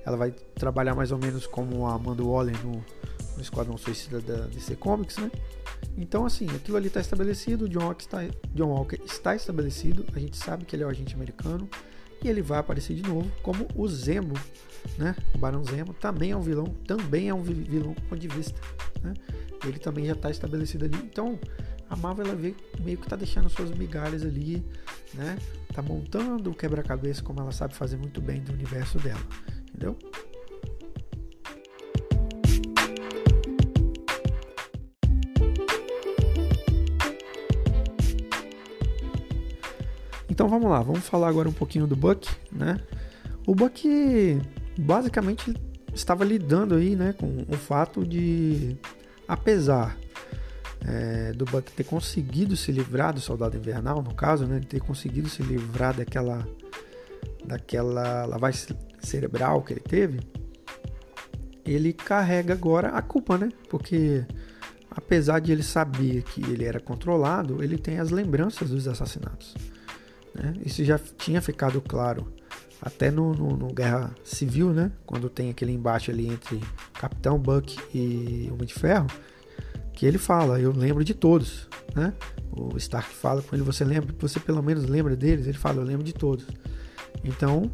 Ela 0.04 0.16
vai 0.16 0.30
trabalhar 0.30 0.94
mais 0.94 1.12
ou 1.12 1.18
menos 1.18 1.46
como 1.46 1.86
a 1.86 1.94
Amanda 1.94 2.22
Waller 2.22 2.56
no, 2.64 2.72
no 2.72 3.42
Esquadrão 3.42 3.76
Suicida 3.76 4.20
da 4.20 4.46
DC 4.46 4.76
Comics, 4.76 5.18
né? 5.18 5.30
Então, 5.96 6.24
assim, 6.24 6.46
aquilo 6.54 6.76
ali 6.76 6.88
está 6.88 7.00
estabelecido, 7.00 7.64
o 7.64 7.68
John 7.68 7.84
Walker 7.84 8.04
está, 8.04 8.18
John 8.54 8.68
Walker 8.68 9.00
está 9.04 9.34
estabelecido, 9.34 10.04
a 10.14 10.18
gente 10.18 10.36
sabe 10.36 10.64
que 10.64 10.74
ele 10.74 10.82
é 10.82 10.86
o 10.86 10.88
agente 10.88 11.14
americano, 11.14 11.68
e 12.22 12.28
ele 12.28 12.42
vai 12.42 12.58
aparecer 12.58 12.94
de 12.94 13.02
novo 13.02 13.30
como 13.42 13.66
o 13.74 13.86
Zemo, 13.88 14.34
né? 14.96 15.14
O 15.34 15.38
Barão 15.38 15.64
Zemo 15.64 15.94
também 15.94 16.32
é 16.32 16.36
um 16.36 16.40
vilão, 16.40 16.66
também 16.86 17.28
é 17.28 17.34
um 17.34 17.42
vilão 17.42 17.92
do 17.92 18.02
ponto 18.02 18.18
de 18.18 18.28
vista, 18.28 18.60
né? 19.02 19.14
Ele 19.64 19.78
também 19.78 20.06
já 20.06 20.12
está 20.12 20.30
estabelecido 20.30 20.84
ali. 20.84 20.96
Então, 20.96 21.38
a 21.90 21.96
Marvel 21.96 22.26
ela 22.26 22.36
vê, 22.36 22.54
meio 22.80 22.98
que 22.98 23.04
está 23.04 23.16
deixando 23.16 23.48
suas 23.48 23.70
migalhas 23.70 24.22
ali, 24.22 24.64
né? 25.14 25.38
Tá 25.72 25.82
montando 25.82 26.50
o 26.50 26.54
quebra-cabeça 26.54 27.22
como 27.22 27.40
ela 27.40 27.52
sabe 27.52 27.74
fazer 27.74 27.96
muito 27.96 28.20
bem 28.20 28.40
do 28.40 28.52
universo 28.52 28.98
dela, 28.98 29.20
entendeu? 29.68 29.96
Então 40.28 40.48
vamos 40.48 40.70
lá, 40.70 40.80
vamos 40.82 41.08
falar 41.08 41.28
agora 41.28 41.48
um 41.48 41.52
pouquinho 41.52 41.86
do 41.86 41.96
Buck, 41.96 42.28
né? 42.52 42.80
O 43.46 43.54
Buck 43.54 44.40
basicamente 44.78 45.54
estava 45.92 46.24
lidando 46.24 46.74
aí, 46.74 46.94
né, 46.94 47.12
com 47.12 47.44
o 47.48 47.56
fato 47.56 48.06
de, 48.06 48.76
apesar 49.26 49.96
é, 50.88 51.32
do 51.32 51.44
Buck 51.44 51.70
ter 51.72 51.84
conseguido 51.84 52.56
se 52.56 52.72
livrar 52.72 53.12
do 53.12 53.20
Soldado 53.20 53.56
Invernal, 53.56 54.02
no 54.02 54.14
caso, 54.14 54.46
né, 54.46 54.60
ter 54.66 54.80
conseguido 54.80 55.28
se 55.28 55.42
livrar 55.42 55.94
daquela 55.94 56.46
daquela 57.44 58.26
lavagem 58.26 58.76
cerebral 59.00 59.62
que 59.62 59.72
ele 59.72 59.80
teve, 59.80 60.20
ele 61.64 61.92
carrega 61.92 62.52
agora 62.52 62.88
a 62.88 63.00
culpa, 63.00 63.38
né? 63.38 63.48
Porque 63.70 64.26
apesar 64.90 65.38
de 65.38 65.52
ele 65.52 65.62
saber 65.62 66.22
que 66.24 66.42
ele 66.42 66.64
era 66.64 66.78
controlado, 66.78 67.62
ele 67.62 67.78
tem 67.78 67.98
as 67.98 68.10
lembranças 68.10 68.68
dos 68.68 68.86
assassinatos. 68.86 69.54
Né? 70.34 70.54
Isso 70.64 70.84
já 70.84 70.98
tinha 70.98 71.40
ficado 71.40 71.80
claro 71.80 72.30
até 72.82 73.10
no, 73.10 73.32
no, 73.32 73.56
no, 73.56 73.72
Guerra 73.72 74.14
Civil, 74.22 74.72
né? 74.72 74.92
Quando 75.06 75.30
tem 75.30 75.50
aquele 75.50 75.72
embate 75.72 76.10
ali 76.10 76.28
entre 76.28 76.60
Capitão 76.92 77.38
Buck 77.38 77.76
e 77.94 78.48
Homem 78.52 78.66
de 78.66 78.74
Ferro, 78.74 79.08
que 79.98 80.06
ele 80.06 80.16
fala, 80.16 80.60
eu 80.60 80.70
lembro 80.70 81.02
de 81.02 81.12
todos, 81.12 81.66
né? 81.92 82.14
O 82.52 82.76
Stark 82.76 83.12
fala 83.12 83.42
com 83.42 83.56
ele, 83.56 83.64
você 83.64 83.84
lembra, 83.84 84.14
você 84.16 84.38
pelo 84.38 84.62
menos 84.62 84.86
lembra 84.86 85.16
deles? 85.16 85.48
Ele 85.48 85.58
fala, 85.58 85.78
eu 85.78 85.82
lembro 85.82 86.04
de 86.04 86.14
todos. 86.14 86.46
Então, 87.24 87.68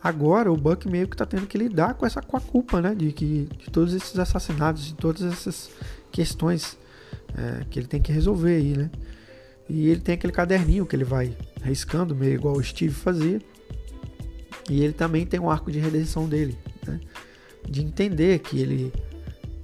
agora 0.00 0.52
o 0.52 0.56
Buck 0.56 0.88
meio 0.88 1.08
que 1.08 1.16
tá 1.16 1.26
tendo 1.26 1.48
que 1.48 1.58
lidar 1.58 1.94
com 1.94 2.06
essa 2.06 2.22
com 2.22 2.36
a 2.36 2.40
culpa, 2.40 2.80
né? 2.80 2.94
De 2.94 3.10
que 3.10 3.48
de 3.58 3.72
todos 3.72 3.92
esses 3.92 4.16
assassinatos, 4.16 4.84
de 4.84 4.94
todas 4.94 5.22
essas 5.22 5.68
questões 6.12 6.78
é, 7.36 7.64
que 7.68 7.80
ele 7.80 7.88
tem 7.88 8.00
que 8.00 8.12
resolver 8.12 8.54
aí, 8.54 8.76
né? 8.76 8.88
E 9.68 9.88
ele 9.88 10.00
tem 10.00 10.14
aquele 10.14 10.32
caderninho 10.32 10.86
que 10.86 10.94
ele 10.94 11.02
vai 11.02 11.36
riscando, 11.60 12.14
meio 12.14 12.34
igual 12.34 12.56
o 12.56 12.62
Steve 12.62 12.94
fazia. 12.94 13.40
E 14.70 14.80
ele 14.80 14.92
também 14.92 15.26
tem 15.26 15.40
um 15.40 15.50
arco 15.50 15.72
de 15.72 15.80
redenção 15.80 16.28
dele, 16.28 16.56
né? 16.86 17.00
de 17.68 17.82
entender 17.82 18.38
que 18.38 18.60
ele 18.60 18.92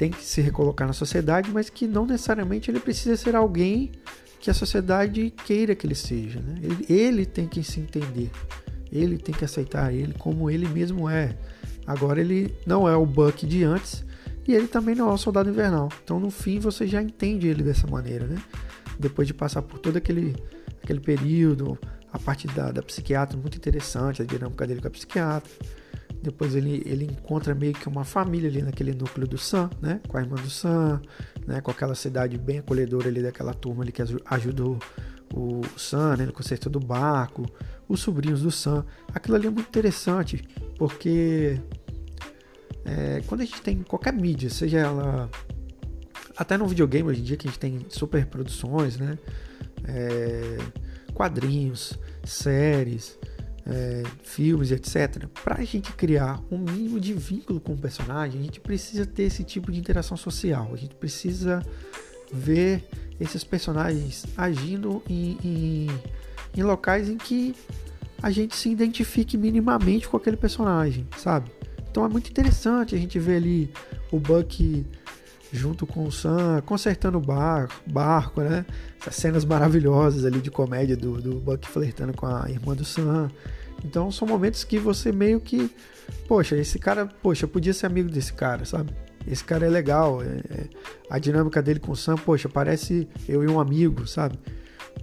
tem 0.00 0.11
que 0.11 0.25
se 0.25 0.40
recolocar 0.40 0.87
na 0.87 0.95
sociedade, 0.95 1.50
mas 1.50 1.69
que 1.69 1.87
não 1.87 2.07
necessariamente 2.07 2.71
ele 2.71 2.80
precisa 2.80 3.14
ser 3.19 3.37
alguém 3.37 3.92
que 4.40 4.50
a 4.50 4.54
sociedade 4.54 5.28
queira 5.45 5.75
que 5.75 5.87
ele 5.87 5.95
seja. 5.95 6.40
Né? 6.40 6.54
Ele, 6.62 6.87
ele 6.88 7.26
tem 7.26 7.47
que 7.47 7.62
se 7.62 7.80
entender, 7.80 8.30
ele 8.90 9.19
tem 9.19 9.35
que 9.35 9.45
aceitar 9.45 9.92
ele 9.92 10.14
como 10.14 10.49
ele 10.49 10.66
mesmo 10.66 11.07
é. 11.07 11.37
Agora 11.87 12.19
ele 12.19 12.50
não 12.66 12.88
é 12.88 12.97
o 12.97 13.04
Buck 13.04 13.47
de 13.47 13.62
antes 13.62 14.02
e 14.49 14.54
ele 14.54 14.69
também 14.69 14.95
não 14.95 15.11
é 15.11 15.12
o 15.12 15.19
Soldado 15.19 15.50
Invernal. 15.50 15.90
Então 16.02 16.19
no 16.19 16.30
fim 16.30 16.59
você 16.59 16.87
já 16.87 17.02
entende 17.02 17.47
ele 17.47 17.62
dessa 17.62 17.87
maneira, 17.87 18.26
né? 18.26 18.42
Depois 18.99 19.28
de 19.28 19.35
passar 19.35 19.61
por 19.61 19.78
todo 19.80 19.99
aquele, 19.99 20.35
aquele 20.83 21.00
período, 21.00 21.78
a 22.11 22.19
parte 22.19 22.47
da, 22.47 22.73
da 22.73 22.83
psiquiatra 22.83 23.37
muito 23.37 23.59
interessante, 23.59 24.23
a 24.23 24.25
dinâmica 24.25 24.66
dele 24.66 24.80
com 24.80 24.88
a 24.88 24.90
psiquiatra. 24.90 25.52
Depois 26.23 26.55
ele, 26.55 26.83
ele 26.85 27.05
encontra 27.05 27.55
meio 27.55 27.73
que 27.73 27.89
uma 27.89 28.05
família 28.05 28.49
ali 28.49 28.61
naquele 28.62 28.93
núcleo 28.93 29.27
do 29.27 29.39
Sam, 29.39 29.71
né? 29.81 30.00
Com 30.07 30.19
a 30.19 30.21
irmã 30.21 30.37
do 30.37 30.50
Sam, 30.50 31.00
né? 31.47 31.61
Com 31.61 31.71
aquela 31.71 31.95
cidade 31.95 32.37
bem 32.37 32.59
acolhedora 32.59 33.09
ali 33.09 33.23
daquela 33.23 33.55
turma 33.55 33.83
ali 33.83 33.91
que 33.91 34.03
ajudou 34.03 34.79
o 35.35 35.62
Sam, 35.79 36.17
né? 36.17 36.27
No 36.27 36.33
conserto 36.33 36.69
do 36.69 36.79
barco, 36.79 37.47
os 37.89 38.00
sobrinhos 38.00 38.43
do 38.43 38.50
Sam. 38.50 38.85
Aquilo 39.15 39.37
ali 39.37 39.47
é 39.47 39.50
muito 39.50 39.69
interessante, 39.69 40.47
porque 40.77 41.59
é, 42.85 43.23
quando 43.27 43.41
a 43.41 43.45
gente 43.45 43.62
tem 43.62 43.83
qualquer 43.83 44.12
mídia, 44.12 44.50
seja 44.50 44.79
ela 44.79 45.31
até 46.37 46.57
no 46.57 46.67
videogame 46.67 47.09
hoje 47.09 47.21
em 47.21 47.25
dia 47.25 47.37
que 47.37 47.47
a 47.47 47.50
gente 47.50 47.61
tem 47.61 47.87
super 47.89 48.27
produções, 48.27 48.99
né? 48.99 49.19
É, 49.85 50.59
quadrinhos, 51.15 51.99
séries, 52.25 53.19
é, 53.67 54.02
filmes, 54.23 54.71
etc. 54.71 55.26
Para 55.43 55.57
a 55.61 55.64
gente 55.64 55.93
criar 55.93 56.40
um 56.50 56.59
mínimo 56.59 57.00
de 57.00 57.12
vínculo 57.12 57.61
com 57.61 57.73
o 57.73 57.79
personagem, 57.79 58.40
a 58.40 58.45
gente 58.45 58.61
precisa 58.61 59.07
ter 59.07 59.25
esse 59.25 59.45
tipo 59.45 59.71
de 59.71 59.79
interação 59.79 60.17
social. 60.17 60.71
A 60.73 60.76
gente 60.76 60.95
precisa 60.95 61.62
ver 62.33 62.85
esses 63.19 63.45
personagens 63.45 64.25
agindo 64.37 65.02
em, 65.09 65.37
em, 65.45 65.87
em 66.57 66.62
locais 66.62 67.09
em 67.09 67.17
que 67.17 67.55
a 68.23 68.31
gente 68.31 68.55
se 68.57 68.71
identifique 68.71 69.37
minimamente 69.37 70.09
com 70.09 70.17
aquele 70.17 70.37
personagem, 70.37 71.07
sabe? 71.17 71.50
Então 71.90 72.05
é 72.05 72.09
muito 72.09 72.31
interessante 72.31 72.95
a 72.95 72.99
gente 72.99 73.19
ver 73.19 73.37
ali 73.37 73.73
o 74.11 74.19
Buck 74.19 74.87
junto 75.52 75.87
com 75.87 76.04
o 76.04 76.12
Sam, 76.12 76.62
consertando 76.64 77.19
o 77.19 77.21
barco, 77.21 77.75
barco, 77.87 78.40
né? 78.40 78.64
Essas 79.00 79.16
cenas 79.16 79.45
maravilhosas 79.45 80.25
ali 80.25 80.40
de 80.40 80.50
comédia 80.50 80.97
do, 80.97 81.21
do 81.21 81.35
Buck 81.40 81.66
flertando 81.66 82.12
com 82.12 82.26
a 82.26 82.49
irmã 82.49 82.75
do 82.75 82.85
Sam. 82.85 83.30
Então 83.85 84.11
são 84.11 84.26
momentos 84.28 84.62
que 84.62 84.78
você 84.78 85.11
meio 85.11 85.40
que, 85.40 85.71
poxa, 86.28 86.57
esse 86.57 86.78
cara, 86.78 87.07
poxa, 87.07 87.47
podia 87.49 87.73
ser 87.73 87.87
amigo 87.87 88.11
desse 88.11 88.33
cara, 88.33 88.64
sabe? 88.64 88.92
Esse 89.26 89.45
cara 89.45 89.66
é 89.66 89.69
legal, 89.69 90.23
é, 90.23 90.26
é, 90.26 90.69
a 91.09 91.19
dinâmica 91.19 91.62
dele 91.62 91.80
com 91.80 91.92
o 91.92 91.97
Sam, 91.97 92.16
poxa, 92.16 92.49
parece 92.49 93.09
eu 93.28 93.42
e 93.42 93.49
um 93.49 93.61
amigo, 93.61 94.07
sabe? 94.07 94.38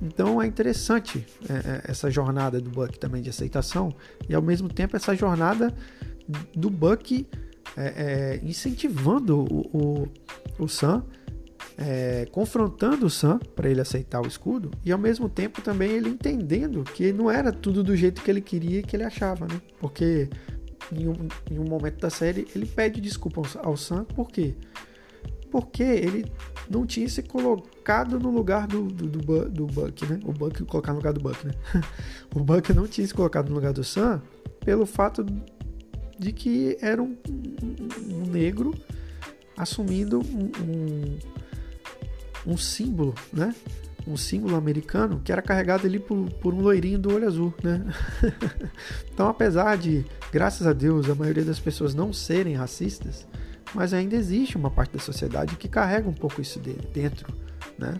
Então 0.01 0.41
é 0.41 0.47
interessante 0.47 1.25
é, 1.49 1.53
é 1.53 1.81
essa 1.91 2.09
jornada 2.09 2.61
do 2.61 2.69
Buck 2.69 2.97
também 2.99 3.21
de 3.21 3.29
aceitação 3.29 3.93
e 4.29 4.35
ao 4.35 4.41
mesmo 4.41 4.69
tempo 4.69 4.95
essa 4.95 5.15
jornada 5.15 5.73
do 6.55 6.69
Buck 6.69 7.25
é, 7.77 8.39
é, 8.41 8.41
incentivando 8.43 9.39
o, 9.39 9.77
o, 9.77 10.07
o 10.63 10.67
Sam, 10.67 11.05
é, 11.77 12.27
confrontando 12.31 13.05
o 13.05 13.09
Sam 13.09 13.37
para 13.55 13.69
ele 13.69 13.79
aceitar 13.79 14.19
o 14.19 14.27
escudo 14.27 14.71
e 14.83 14.91
ao 14.91 14.97
mesmo 14.97 15.29
tempo 15.29 15.61
também 15.61 15.91
ele 15.91 16.09
entendendo 16.09 16.83
que 16.83 17.13
não 17.13 17.29
era 17.29 17.51
tudo 17.51 17.83
do 17.83 17.95
jeito 17.95 18.23
que 18.23 18.31
ele 18.31 18.41
queria 18.41 18.79
e 18.79 18.83
que 18.83 18.95
ele 18.95 19.03
achava, 19.03 19.45
né? 19.45 19.61
Porque 19.79 20.27
em 20.91 21.07
um, 21.07 21.27
em 21.51 21.59
um 21.59 21.65
momento 21.65 21.99
da 21.99 22.09
série 22.09 22.47
ele 22.55 22.65
pede 22.65 22.99
desculpa 22.99 23.41
ao, 23.41 23.69
ao 23.69 23.77
Sam, 23.77 24.03
por 24.05 24.27
quê? 24.29 24.55
Porque 25.51 25.83
ele 25.83 26.25
não 26.67 26.83
tinha 26.85 27.07
se 27.07 27.21
colocado 27.21 28.19
no 28.19 28.31
lugar 28.31 28.65
do, 28.65 28.83
do, 28.83 29.07
do, 29.07 29.49
do 29.49 29.67
Buck, 29.67 30.05
né? 30.07 30.19
O 30.25 30.33
Buck 30.33 30.65
colocar 30.65 30.93
no 30.93 30.97
lugar 30.97 31.13
do 31.13 31.21
Buck, 31.21 31.45
né? 31.45 31.53
o 32.35 32.39
Buck 32.39 32.73
não 32.73 32.87
tinha 32.87 33.05
se 33.05 33.13
colocado 33.13 33.49
no 33.49 33.55
lugar 33.55 33.71
do 33.71 33.83
Sam 33.83 34.19
pelo 34.65 34.85
fato 34.85 35.23
de 36.19 36.31
que 36.31 36.77
era 36.81 37.01
um, 37.01 37.15
negro 38.27 38.73
assumindo 39.57 40.19
um, 40.19 40.51
um, 40.61 42.51
um, 42.53 42.57
símbolo, 42.57 43.15
né? 43.33 43.53
Um 44.05 44.15
símbolo 44.15 44.55
americano 44.55 45.19
que 45.23 45.31
era 45.31 45.41
carregado 45.41 45.87
ali 45.87 45.99
por, 45.99 46.29
por 46.33 46.53
um 46.53 46.61
loirinho 46.61 46.99
do 46.99 47.13
olho 47.13 47.27
azul, 47.27 47.53
né? 47.63 47.83
então, 49.11 49.27
apesar 49.27 49.77
de, 49.77 50.05
graças 50.31 50.67
a 50.67 50.73
Deus, 50.73 51.09
a 51.09 51.15
maioria 51.15 51.43
das 51.43 51.59
pessoas 51.59 51.95
não 51.95 52.13
serem 52.13 52.53
racistas, 52.53 53.25
mas 53.73 53.93
ainda 53.93 54.15
existe 54.15 54.55
uma 54.55 54.69
parte 54.69 54.93
da 54.93 54.99
sociedade 54.99 55.55
que 55.55 55.67
carrega 55.67 56.07
um 56.07 56.13
pouco 56.13 56.39
isso 56.39 56.61
dentro, 56.93 57.33
né? 57.77 57.99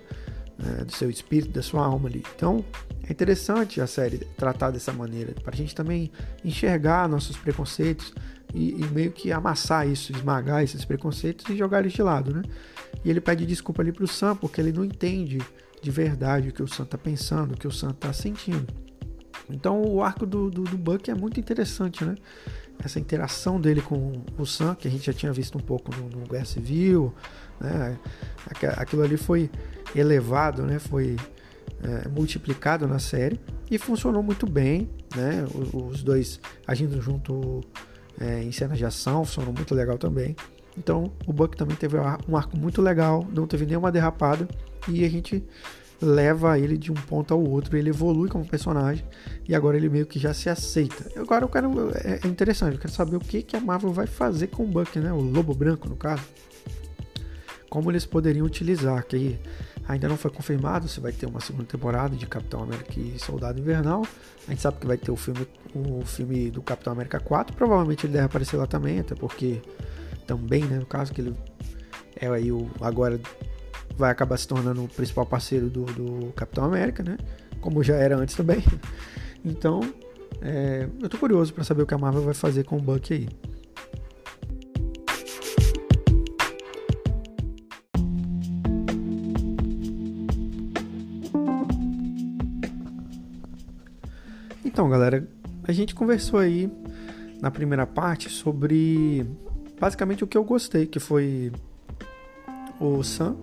É, 0.60 0.86
do 0.86 0.92
seu 0.92 1.08
espírito, 1.08 1.52
da 1.52 1.62
sua 1.62 1.86
alma 1.86 2.10
ali. 2.10 2.24
Então, 2.36 2.66
é 3.08 3.12
interessante 3.12 3.80
a 3.80 3.86
série 3.86 4.18
tratar 4.36 4.72
dessa 4.72 4.92
maneira, 4.92 5.34
para 5.44 5.54
a 5.54 5.58
gente 5.58 5.76
também 5.76 6.12
enxergar 6.44 7.08
nossos 7.08 7.38
preconceitos 7.38 8.12
e, 8.54 8.82
e, 8.82 8.86
meio 8.88 9.12
que 9.12 9.32
amassar 9.32 9.88
isso, 9.88 10.12
esmagar 10.12 10.64
esses 10.64 10.86
preconceitos 10.86 11.46
e 11.50 11.58
jogar 11.58 11.80
eles 11.80 11.94
de 11.94 12.02
lado, 12.02 12.34
né? 12.34 12.42
E 13.04 13.10
ele 13.10 13.22
pede 13.22 13.46
desculpa 13.46 13.82
ali 13.82 13.92
pro 13.92 14.08
Sam, 14.08 14.36
porque 14.36 14.60
ele 14.62 14.72
não 14.72 14.84
entende 14.84 15.40
de 15.82 15.92
verdade 15.92 16.50
o 16.50 16.52
que 16.54 16.64
o 16.64 16.68
Sam 16.68 16.86
tá 16.86 16.98
pensando, 16.98 17.54
o 17.54 17.58
que 17.58 17.68
o 17.68 17.72
Sam 17.72 17.92
tá 17.92 18.12
sentindo. 18.14 18.68
Então 19.50 19.82
o 19.82 20.02
arco 20.04 20.26
do, 20.26 20.50
do, 20.50 20.64
do 20.64 20.78
Buck 20.78 21.10
é 21.10 21.16
muito 21.16 21.40
interessante, 21.40 22.04
né? 22.04 22.16
Essa 22.84 23.00
interação 23.00 23.60
dele 23.60 23.82
com 23.82 24.24
o 24.38 24.46
Sam, 24.46 24.76
que 24.76 24.88
a 24.88 24.92
gente 24.92 25.06
já 25.06 25.14
tinha 25.14 25.32
visto 25.32 25.58
um 25.58 25.62
pouco 25.62 25.92
no, 25.96 26.10
no 26.10 26.28
Guerra 26.28 26.46
Civil, 26.46 27.14
né? 27.60 27.98
Aquilo 28.78 29.04
ali 29.04 29.18
foi 29.18 29.50
elevado, 29.96 30.64
né? 30.64 30.80
Foi 30.80 31.16
é, 31.84 32.08
multiplicado 32.08 32.88
na 32.88 33.00
série 33.00 33.40
e 33.70 33.78
funcionou 33.78 34.22
muito 34.22 34.46
bem, 34.46 34.90
né? 35.16 35.46
Os, 35.54 35.74
os 35.74 36.04
dois 36.04 36.40
agindo 36.66 37.02
junto 37.02 37.62
é, 38.20 38.44
em 38.44 38.52
cenas 38.52 38.78
de 38.78 38.86
ação, 38.86 39.24
funcionou 39.26 39.54
muito 39.54 39.74
legal 39.74 39.98
também. 39.98 40.36
Então 40.78 41.12
o 41.26 41.34
Buck 41.34 41.58
também 41.58 41.76
teve 41.76 41.98
um 42.28 42.38
arco 42.38 42.58
muito 42.58 42.82
legal, 42.82 43.26
não 43.34 43.48
teve 43.48 43.66
nenhuma 43.66 43.92
derrapada 43.92 44.48
e 44.88 45.04
a 45.04 45.10
gente 45.10 45.44
leva 46.00 46.60
ele 46.60 46.78
de 46.78 46.92
um 46.92 46.96
ponto 46.96 47.34
ao 47.34 47.44
outro, 47.44 47.76
ele 47.76 47.90
evolui 47.90 48.30
como 48.30 48.46
personagem 48.46 49.04
e 49.48 49.56
agora 49.56 49.78
ele 49.78 49.90
meio 49.90 50.06
que 50.06 50.20
já 50.20 50.34
se 50.34 50.50
aceita. 50.50 51.12
Agora 51.20 51.44
eu 51.44 51.50
quero 51.50 51.92
é, 51.96 52.20
é 52.24 52.28
interessante, 52.28 52.76
eu 52.76 52.80
quero 52.80 52.94
saber 52.94 53.16
o 53.16 53.20
que 53.20 53.42
que 53.42 53.56
a 53.56 53.60
Marvel 53.60 53.92
vai 53.92 54.06
fazer 54.06 54.48
com 54.48 54.64
o 54.64 54.68
Buck, 54.68 55.00
né? 55.00 55.12
O 55.12 55.20
Lobo 55.20 55.54
Branco 55.56 55.90
no 55.90 55.96
caso. 55.96 56.24
Como 57.70 57.92
eles 57.92 58.06
poderiam 58.06 58.46
utilizar, 58.46 59.04
que 59.06 59.38
ainda 59.88 60.08
não 60.08 60.18
foi 60.18 60.30
confirmado 60.30 60.88
se 60.88 61.00
vai 61.00 61.12
ter 61.12 61.26
uma 61.26 61.40
segunda 61.40 61.66
temporada 61.66 62.16
de 62.16 62.26
Capitão 62.28 62.64
América 62.64 63.00
e 63.00 63.18
Soldado 63.18 63.60
Invernal. 63.60 64.06
A 64.48 64.52
gente 64.52 64.62
sabe 64.62 64.78
que 64.80 64.88
vai 64.88 64.98
ter 64.98 65.12
o 65.12 65.16
filme, 65.16 65.48
o 65.74 66.06
filme 66.06 66.52
do 66.52 66.62
Capitão 66.62 66.94
América 66.94 67.20
4, 67.20 67.56
provavelmente 67.56 68.06
ele 68.06 68.14
deve 68.14 68.26
aparecer 68.26 68.58
lá 68.58 68.68
também, 68.68 69.00
até 69.00 69.16
porque 69.16 69.62
também, 70.26 70.64
né, 70.66 70.80
no 70.80 70.86
caso 70.86 71.14
que 71.14 71.22
ele 71.22 71.36
é 72.20 72.28
aí 72.28 72.52
o 72.52 72.70
agora 72.82 73.20
vai 73.96 74.12
acabar 74.12 74.38
se 74.38 74.48
tornando 74.48 74.84
o 74.84 74.88
principal 74.88 75.26
parceiro 75.26 75.70
do, 75.70 75.86
do 75.86 76.34
Capitão 76.34 76.66
América, 76.66 77.02
né? 77.04 77.18
Como 77.62 77.84
já 77.84 77.96
era 77.96 78.18
antes 78.18 78.36
também. 78.36 78.64
Então, 79.46 79.80
é, 80.42 80.90
eu 81.02 81.08
tô 81.08 81.18
curioso 81.18 81.54
para 81.54 81.64
saber 81.64 81.84
o 81.84 81.86
que 81.86 81.94
a 81.94 81.98
Marvel 81.98 82.22
vai 82.22 82.34
fazer 82.34 82.66
com 82.66 82.76
o 82.76 82.82
Buck 82.82 83.14
aí. 83.14 83.30
Então, 94.68 94.90
galera, 94.90 95.28
a 95.64 95.72
gente 95.72 95.96
conversou 95.96 96.40
aí 96.40 96.70
na 97.42 97.50
primeira 97.50 97.88
parte 97.88 98.30
sobre 98.30 99.26
basicamente 99.80 100.24
o 100.24 100.28
que 100.28 100.38
eu 100.38 100.44
gostei, 100.44 100.86
que 100.86 101.00
foi 101.00 101.52
o 102.80 103.02
Sam 103.02 103.36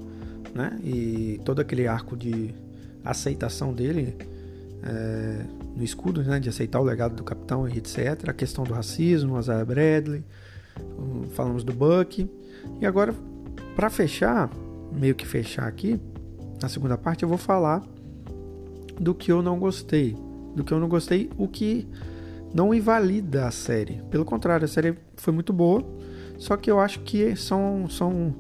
né? 0.55 0.79
E 0.85 1.41
todo 1.45 1.61
aquele 1.61 1.89
arco 1.89 2.15
de 2.17 2.55
aceitação 3.05 3.73
dele 3.73 4.17
é, 4.83 5.45
no 5.75 5.83
escudo, 5.83 6.23
né? 6.23 6.39
De 6.39 6.49
aceitar 6.49 6.79
o 6.79 6.85
legado 6.85 7.17
do 7.17 7.25
capitão 7.25 7.67
e 7.67 7.79
etc. 7.79 8.29
A 8.29 8.33
questão 8.33 8.63
do 8.63 8.73
racismo, 8.73 9.39
Isaiah 9.39 9.65
Bradley, 9.65 10.23
falamos 11.31 11.65
do 11.65 11.73
Buck. 11.73 12.31
E 12.81 12.87
agora, 12.87 13.15
para 13.75 13.91
fechar, 13.91 14.51
meio 14.93 15.15
que 15.15 15.27
fechar 15.27 15.67
aqui, 15.67 15.99
na 16.63 16.69
segunda 16.69 16.97
parte 16.97 17.23
eu 17.23 17.29
vou 17.29 17.39
falar 17.39 17.83
do 19.01 19.15
que 19.15 19.33
eu 19.33 19.43
não 19.43 19.59
gostei. 19.59 20.17
Do 20.55 20.63
que 20.63 20.73
eu 20.73 20.79
não 20.79 20.89
gostei, 20.89 21.31
o 21.37 21.49
que 21.49 21.89
não 22.55 22.73
invalida 22.73 23.47
a 23.47 23.51
série. 23.51 24.01
Pelo 24.11 24.25
contrário, 24.25 24.65
a 24.65 24.69
série 24.69 24.95
foi 25.17 25.33
muito 25.33 25.53
boa, 25.53 25.85
só 26.39 26.57
que 26.57 26.71
eu 26.71 26.79
acho 26.79 27.01
que 27.01 27.35
são, 27.35 27.89
são 27.89 28.33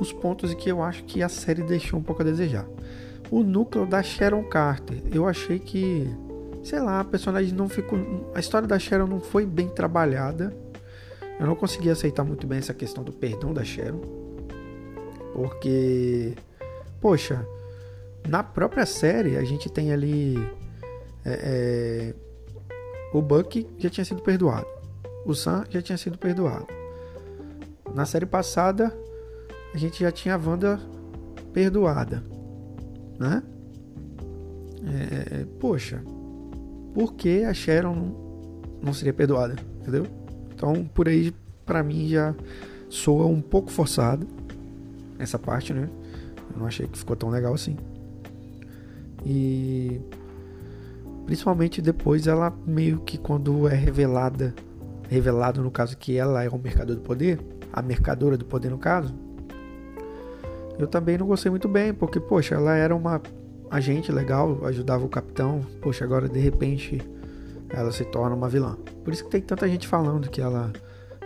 os 0.00 0.12
pontos 0.12 0.50
em 0.50 0.56
que 0.56 0.68
eu 0.68 0.82
acho 0.82 1.04
que 1.04 1.22
a 1.22 1.28
série 1.28 1.62
deixou 1.62 1.98
um 1.98 2.02
pouco 2.02 2.22
a 2.22 2.24
desejar. 2.24 2.66
O 3.30 3.42
núcleo 3.42 3.86
da 3.86 4.02
Sharon 4.02 4.42
Carter, 4.44 5.00
eu 5.12 5.26
achei 5.26 5.58
que, 5.58 6.08
sei 6.64 6.80
lá, 6.80 7.00
a 7.00 7.04
personagem 7.04 7.52
não 7.54 7.68
ficou, 7.68 7.98
a 8.34 8.40
história 8.40 8.66
da 8.66 8.78
Sharon 8.78 9.06
não 9.06 9.20
foi 9.20 9.46
bem 9.46 9.68
trabalhada. 9.68 10.54
Eu 11.38 11.46
não 11.46 11.54
consegui 11.54 11.90
aceitar 11.90 12.24
muito 12.24 12.46
bem 12.46 12.58
essa 12.58 12.72
questão 12.72 13.04
do 13.04 13.12
perdão 13.12 13.52
da 13.52 13.62
Sharon, 13.62 14.00
porque, 15.34 16.34
poxa, 17.00 17.46
na 18.26 18.42
própria 18.42 18.86
série 18.86 19.36
a 19.36 19.44
gente 19.44 19.68
tem 19.68 19.92
ali 19.92 20.36
é, 21.28 22.12
é, 22.12 22.14
o 23.12 23.20
Buck 23.20 23.66
já 23.78 23.90
tinha 23.90 24.04
sido 24.04 24.22
perdoado, 24.22 24.66
o 25.24 25.34
Sam 25.34 25.64
já 25.68 25.82
tinha 25.82 25.98
sido 25.98 26.16
perdoado. 26.16 26.66
Na 27.92 28.06
série 28.06 28.26
passada 28.26 28.96
a 29.74 29.76
gente 29.76 30.00
já 30.00 30.12
tinha 30.12 30.36
a 30.36 30.38
Wanda 30.38 30.80
perdoada, 31.52 32.22
né? 33.18 33.42
É, 34.86 35.40
é, 35.40 35.46
poxa, 35.58 36.00
por 36.94 37.14
que 37.14 37.42
a 37.42 37.52
Sharon 37.52 37.94
não, 37.94 38.60
não 38.82 38.94
seria 38.94 39.12
perdoada, 39.12 39.56
entendeu? 39.80 40.06
Então, 40.54 40.84
por 40.94 41.08
aí, 41.08 41.34
para 41.64 41.82
mim, 41.82 42.08
já 42.08 42.34
soa 42.88 43.26
um 43.26 43.40
pouco 43.40 43.70
forçado 43.70 44.26
essa 45.18 45.38
parte, 45.38 45.74
né? 45.74 45.88
Eu 46.52 46.60
não 46.60 46.66
achei 46.66 46.86
que 46.86 46.96
ficou 46.96 47.16
tão 47.16 47.30
legal 47.30 47.52
assim. 47.52 47.76
E 49.24 50.00
principalmente 51.26 51.82
depois 51.82 52.26
ela 52.26 52.52
meio 52.64 53.00
que 53.00 53.18
quando 53.18 53.68
é 53.68 53.74
revelada, 53.74 54.54
revelado 55.08 55.62
no 55.62 55.70
caso 55.70 55.96
que 55.96 56.16
ela 56.16 56.42
é 56.42 56.48
o 56.48 56.56
mercador 56.56 56.96
do 56.96 57.02
poder, 57.02 57.40
a 57.72 57.82
mercadora 57.82 58.36
do 58.38 58.44
poder 58.44 58.70
no 58.70 58.78
caso, 58.78 59.12
eu 60.78 60.86
também 60.86 61.18
não 61.18 61.26
gostei 61.26 61.50
muito 61.50 61.68
bem, 61.68 61.92
porque, 61.92 62.20
poxa, 62.20 62.54
ela 62.54 62.76
era 62.76 62.94
uma 62.94 63.20
agente 63.70 64.12
legal, 64.12 64.64
ajudava 64.66 65.04
o 65.04 65.08
capitão, 65.08 65.60
poxa, 65.80 66.04
agora 66.04 66.28
de 66.28 66.38
repente 66.38 67.00
ela 67.70 67.90
se 67.90 68.04
torna 68.04 68.36
uma 68.36 68.48
vilã. 68.48 68.76
Por 69.04 69.12
isso 69.12 69.24
que 69.24 69.30
tem 69.30 69.40
tanta 69.40 69.68
gente 69.68 69.88
falando 69.88 70.28
que 70.28 70.40
ela 70.40 70.72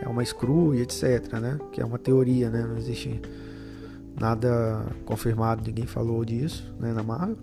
é 0.01 0.09
uma 0.09 0.25
screw 0.25 0.75
e 0.75 0.81
etc, 0.81 1.35
né? 1.35 1.59
Que 1.73 1.81
é 1.81 1.85
uma 1.85 1.99
teoria, 1.99 2.49
né? 2.49 2.65
Não 2.67 2.77
existe 2.77 3.21
nada 4.19 4.87
confirmado, 5.05 5.63
ninguém 5.67 5.87
falou 5.87 6.25
disso, 6.25 6.75
né, 6.79 6.93
na 6.93 7.03
Marvel. 7.03 7.37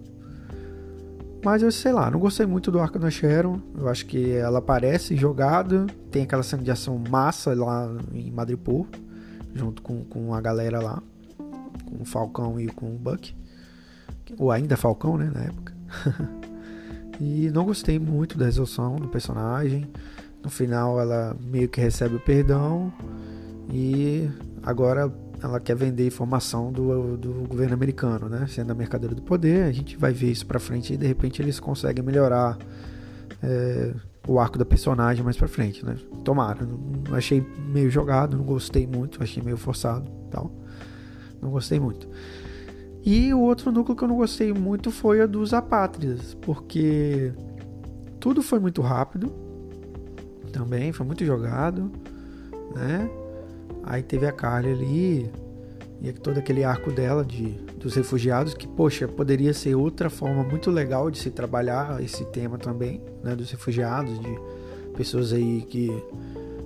Mas 1.44 1.62
eu 1.62 1.72
sei 1.72 1.92
lá, 1.92 2.10
não 2.10 2.20
gostei 2.20 2.46
muito 2.46 2.72
do 2.72 2.80
da 2.80 3.10
Sharon. 3.10 3.62
Eu 3.78 3.88
acho 3.88 4.06
que 4.06 4.32
ela 4.32 4.60
aparece 4.60 5.16
jogada, 5.16 5.86
tem 6.12 6.24
aquela 6.24 6.44
cena 6.44 6.64
de 6.64 6.72
ação 6.72 7.02
massa 7.10 7.54
lá 7.54 7.90
em 8.14 8.32
Madripoor, 8.32 8.88
junto 9.54 9.82
com, 9.82 10.04
com 10.04 10.34
a 10.34 10.42
galera 10.42 10.82
lá 10.82 11.02
com 11.86 12.02
o 12.02 12.06
Falcão 12.06 12.60
e 12.60 12.68
com 12.68 12.94
o 12.94 12.98
Buck. 12.98 13.36
Ou 14.38 14.52
ainda 14.52 14.76
Falcão, 14.76 15.18
né, 15.18 15.32
na 15.34 15.42
época. 15.42 15.74
e 17.20 17.50
não 17.52 17.66
gostei 17.66 17.98
muito 17.98 18.38
da 18.38 18.46
resolução 18.46 18.98
do 18.98 19.08
personagem. 19.08 19.88
No 20.44 20.50
final 20.50 21.00
ela 21.00 21.36
meio 21.42 21.70
que 21.70 21.82
recebe 21.82 22.16
o 22.16 22.20
perdão 22.20 22.92
e 23.70 24.30
agora 24.64 25.12
ela 25.42 25.60
quer 25.60 25.76
vender 25.76 26.08
informação 26.08 26.72
do, 26.72 27.18
do 27.18 27.32
governo 27.48 27.74
americano, 27.74 28.28
né? 28.28 28.46
Sendo 28.48 28.72
a 28.72 28.76
mercadoria 28.76 29.16
do 29.16 29.22
poder, 29.22 29.64
a 29.64 29.72
gente 29.72 29.96
vai 29.98 30.12
ver 30.12 30.32
isso 30.32 30.46
pra 30.46 30.60
frente 30.60 30.94
e 30.94 30.98
de 30.98 31.06
repente 31.06 31.42
eles 31.42 31.60
conseguem 31.60 32.04
melhorar 32.04 32.58
é, 33.44 33.94
o 34.28 34.40
arco 34.40 34.58
da 34.58 34.66
personagem 34.66 35.24
mais 35.24 35.38
pra 35.38 35.48
frente, 35.48 35.86
né? 35.86 35.96
Tomara, 36.24 36.66
não, 36.66 37.16
achei 37.16 37.46
meio 37.70 37.90
jogado, 37.90 38.36
não 38.36 38.44
gostei 38.44 38.88
muito, 38.88 39.22
achei 39.22 39.42
meio 39.44 39.58
forçado 39.58 40.10
tal. 40.32 40.52
Não 41.42 41.52
gostei 41.52 41.80
muito. 41.80 42.08
E 43.06 43.34
o 43.34 43.40
outro 43.40 43.72
núcleo 43.72 43.96
que 43.96 44.04
eu 44.04 44.08
não 44.08 44.18
gostei 44.18 44.52
muito 44.52 44.92
foi 44.92 45.22
a 45.22 45.26
dos 45.26 45.54
apátridas, 45.54 46.34
porque 46.42 47.32
tudo 48.20 48.42
foi 48.42 48.60
muito 48.60 48.82
rápido, 48.82 49.32
também 50.52 50.92
foi 50.92 51.06
muito 51.06 51.24
jogado, 51.24 51.92
né? 52.76 53.10
Aí 53.88 54.04
teve 54.04 54.26
a 54.28 54.32
Carly 54.32 54.72
ali 54.72 55.32
e 56.02 56.12
todo 56.12 56.38
aquele 56.38 56.64
arco 56.64 56.92
dela 56.92 57.26
de 57.26 57.52
dos 57.80 57.96
refugiados 57.96 58.54
que 58.54 58.68
poxa 58.68 59.08
poderia 59.08 59.54
ser 59.54 59.76
outra 59.76 60.10
forma 60.10 60.44
muito 60.44 60.70
legal 60.70 61.10
de 61.10 61.18
se 61.18 61.32
trabalhar 61.32 62.04
esse 62.04 62.26
tema 62.26 62.58
também, 62.58 63.02
né? 63.24 63.36
Dos 63.36 63.50
refugiados, 63.50 64.20
de 64.20 64.40
pessoas 64.96 65.32
aí 65.32 65.62
que 65.62 65.90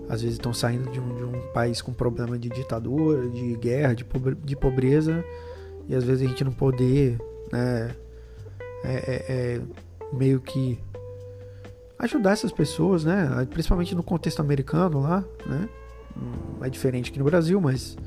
às 0.09 0.21
vezes 0.21 0.35
estão 0.35 0.53
saindo 0.53 0.89
de 0.89 0.99
um, 0.99 1.15
de 1.15 1.23
um 1.23 1.53
país 1.53 1.81
com 1.81 1.93
problema 1.93 2.37
de 2.37 2.49
ditadura, 2.49 3.29
de 3.29 3.55
guerra, 3.55 3.93
de, 3.93 4.03
pobre, 4.03 4.35
de 4.35 4.55
pobreza, 4.55 5.23
e 5.87 5.95
às 5.95 6.03
vezes 6.03 6.25
a 6.25 6.29
gente 6.29 6.43
não 6.43 6.51
poder, 6.51 7.17
né, 7.51 7.95
é, 8.83 8.93
é, 8.93 9.25
é 9.29 9.61
meio 10.11 10.41
que 10.41 10.77
ajudar 11.99 12.31
essas 12.31 12.51
pessoas, 12.51 13.05
né, 13.05 13.47
principalmente 13.49 13.95
no 13.95 14.03
contexto 14.03 14.41
americano 14.41 14.99
lá, 14.99 15.23
né, 15.45 15.69
é 16.61 16.69
diferente 16.69 17.09
aqui 17.09 17.19
no 17.19 17.25
Brasil, 17.25 17.59
mas 17.59 17.97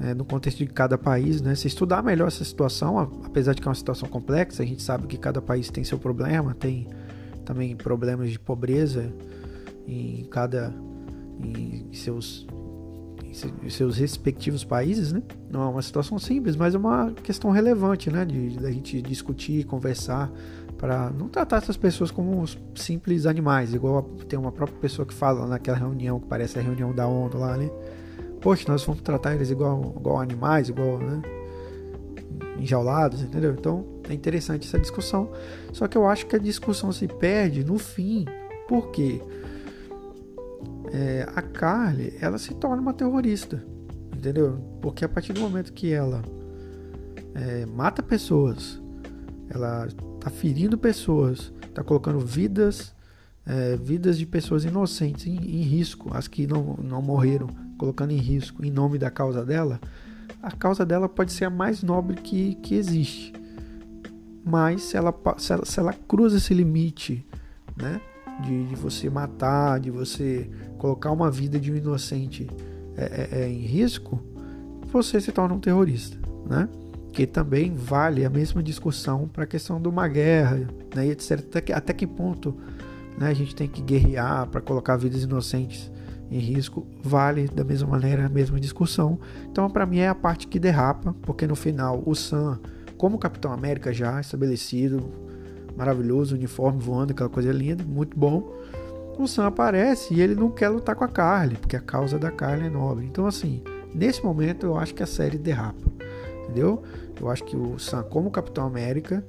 é, 0.00 0.14
no 0.14 0.24
contexto 0.24 0.58
de 0.58 0.66
cada 0.66 0.98
país, 0.98 1.40
né, 1.40 1.54
se 1.54 1.66
estudar 1.66 2.02
melhor 2.02 2.28
essa 2.28 2.44
situação, 2.44 2.98
apesar 3.24 3.54
de 3.54 3.60
que 3.60 3.68
é 3.68 3.70
uma 3.70 3.74
situação 3.74 4.08
complexa, 4.08 4.62
a 4.62 4.66
gente 4.66 4.82
sabe 4.82 5.06
que 5.06 5.16
cada 5.16 5.40
país 5.40 5.70
tem 5.70 5.84
seu 5.84 5.98
problema, 5.98 6.54
tem 6.54 6.86
também 7.44 7.74
problemas 7.76 8.30
de 8.30 8.38
pobreza 8.38 9.12
em 9.86 10.24
cada 10.30 10.74
em 11.38 11.92
seus, 11.92 12.46
em 13.62 13.68
seus 13.68 13.98
respectivos 13.98 14.64
países, 14.64 15.12
né? 15.12 15.22
Não 15.50 15.62
é 15.62 15.66
uma 15.66 15.82
situação 15.82 16.18
simples, 16.18 16.56
mas 16.56 16.74
é 16.74 16.78
uma 16.78 17.12
questão 17.22 17.50
relevante, 17.50 18.10
né? 18.10 18.24
De, 18.24 18.56
de 18.56 18.66
a 18.66 18.70
gente 18.70 19.02
discutir, 19.02 19.64
conversar, 19.64 20.30
para 20.78 21.10
não 21.10 21.28
tratar 21.28 21.58
essas 21.58 21.76
pessoas 21.76 22.10
como 22.10 22.44
simples 22.74 23.26
animais, 23.26 23.72
igual 23.72 24.02
tem 24.28 24.38
uma 24.38 24.52
própria 24.52 24.78
pessoa 24.78 25.06
que 25.06 25.14
fala 25.14 25.46
naquela 25.46 25.78
reunião 25.78 26.20
que 26.20 26.26
parece 26.26 26.58
a 26.58 26.62
reunião 26.62 26.92
da 26.94 27.06
ONU 27.06 27.38
lá, 27.38 27.56
né? 27.56 27.70
Poxa, 28.40 28.64
nós 28.68 28.84
vamos 28.84 29.00
tratar 29.02 29.34
eles 29.34 29.50
igual, 29.50 29.94
igual 29.96 30.20
animais, 30.20 30.68
igual, 30.68 30.98
né? 30.98 31.22
Enjaulados, 32.58 33.22
entendeu? 33.22 33.52
Então 33.52 33.84
é 34.08 34.14
interessante 34.14 34.66
essa 34.66 34.78
discussão. 34.78 35.30
Só 35.72 35.88
que 35.88 35.96
eu 35.96 36.06
acho 36.06 36.26
que 36.26 36.36
a 36.36 36.38
discussão 36.38 36.92
se 36.92 37.08
perde 37.08 37.64
no 37.64 37.78
fim. 37.78 38.24
Por 38.68 38.90
quê? 38.90 39.20
é, 40.92 41.28
a 41.34 41.42
Carly 41.42 42.14
ela 42.20 42.38
se 42.38 42.54
torna 42.54 42.80
uma 42.80 42.92
terrorista, 42.92 43.62
entendeu? 44.16 44.58
Porque 44.80 45.04
a 45.04 45.08
partir 45.08 45.32
do 45.32 45.40
momento 45.40 45.72
que 45.72 45.92
ela 45.92 46.22
é, 47.34 47.66
mata 47.66 48.02
pessoas, 48.02 48.80
ela 49.50 49.88
tá 50.26 50.30
ferindo 50.30 50.76
pessoas, 50.76 51.52
tá 51.72 51.84
colocando 51.84 52.18
vidas, 52.18 52.92
é, 53.46 53.76
vidas 53.76 54.18
de 54.18 54.26
pessoas 54.26 54.64
inocentes 54.64 55.24
em, 55.24 55.36
em, 55.36 55.62
risco, 55.62 56.10
as 56.12 56.26
que 56.26 56.48
não, 56.48 56.76
não 56.82 57.00
morreram, 57.00 57.46
colocando 57.78 58.10
em 58.10 58.16
risco 58.16 58.64
em 58.64 58.70
nome 58.70 58.98
da 58.98 59.08
causa 59.08 59.44
dela, 59.44 59.80
a 60.42 60.50
causa 60.50 60.84
dela 60.84 61.08
pode 61.08 61.32
ser 61.32 61.44
a 61.44 61.50
mais 61.50 61.80
nobre 61.80 62.16
que, 62.16 62.56
que 62.56 62.74
existe. 62.74 63.32
Mas 64.44 64.82
se 64.82 64.96
ela, 64.96 65.14
se 65.38 65.52
ela, 65.52 65.64
se 65.64 65.78
ela 65.78 65.92
cruza 65.92 66.38
esse 66.38 66.52
limite, 66.52 67.24
né? 67.76 68.00
De, 68.42 68.66
de, 68.66 68.74
você 68.74 69.08
matar, 69.08 69.78
de 69.78 69.90
você 69.90 70.50
colocar 70.76 71.10
uma 71.12 71.30
vida 71.30 71.58
de 71.58 71.72
um 71.72 71.76
inocente 71.76 72.48
é, 72.96 73.28
é, 73.32 73.42
é 73.42 73.48
em 73.48 73.60
risco, 73.60 74.20
você 74.92 75.20
se 75.20 75.30
torna 75.30 75.54
um 75.54 75.60
terrorista, 75.60 76.18
né? 76.48 76.68
Que 77.16 77.26
também 77.26 77.72
vale 77.72 78.26
a 78.26 78.28
mesma 78.28 78.62
discussão 78.62 79.26
para 79.26 79.44
a 79.44 79.46
questão 79.46 79.80
de 79.80 79.88
uma 79.88 80.06
guerra, 80.06 80.68
né? 80.94 81.06
Etc. 81.06 81.32
Até 81.32 81.60
que, 81.62 81.72
até 81.72 81.92
que 81.94 82.06
ponto 82.06 82.54
né, 83.16 83.28
a 83.28 83.32
gente 83.32 83.56
tem 83.56 83.66
que 83.66 83.80
guerrear 83.80 84.46
para 84.48 84.60
colocar 84.60 84.98
vidas 84.98 85.22
inocentes 85.22 85.90
em 86.30 86.38
risco, 86.38 86.86
vale 87.02 87.48
da 87.48 87.64
mesma 87.64 87.88
maneira 87.88 88.26
a 88.26 88.28
mesma 88.28 88.60
discussão. 88.60 89.18
Então, 89.50 89.70
para 89.70 89.86
mim, 89.86 90.00
é 90.00 90.08
a 90.08 90.14
parte 90.14 90.46
que 90.46 90.58
derrapa, 90.58 91.14
porque 91.22 91.46
no 91.46 91.56
final 91.56 92.02
o 92.04 92.14
Sam, 92.14 92.60
como 92.98 93.16
Capitão 93.16 93.50
América 93.50 93.94
já 93.94 94.20
estabelecido, 94.20 95.10
maravilhoso, 95.74 96.34
uniforme 96.34 96.78
voando, 96.78 97.12
aquela 97.12 97.30
coisa 97.30 97.50
linda, 97.50 97.82
muito 97.82 98.14
bom. 98.14 98.52
O 99.18 99.26
Sam 99.26 99.46
aparece 99.46 100.12
e 100.12 100.20
ele 100.20 100.34
não 100.34 100.50
quer 100.50 100.68
lutar 100.68 100.94
com 100.94 101.04
a 101.04 101.08
Carly, 101.08 101.56
porque 101.56 101.76
a 101.76 101.80
causa 101.80 102.18
da 102.18 102.30
Carly 102.30 102.66
é 102.66 102.68
nobre. 102.68 103.06
Então, 103.06 103.26
assim, 103.26 103.62
nesse 103.94 104.22
momento 104.22 104.66
eu 104.66 104.76
acho 104.76 104.94
que 104.94 105.02
a 105.02 105.06
série 105.06 105.38
derrapa, 105.38 105.80
entendeu? 106.46 106.82
Eu 107.20 107.28
acho 107.28 107.44
que 107.44 107.56
o 107.56 107.78
Sam, 107.78 108.02
como 108.04 108.30
Capitão 108.30 108.66
América, 108.66 109.24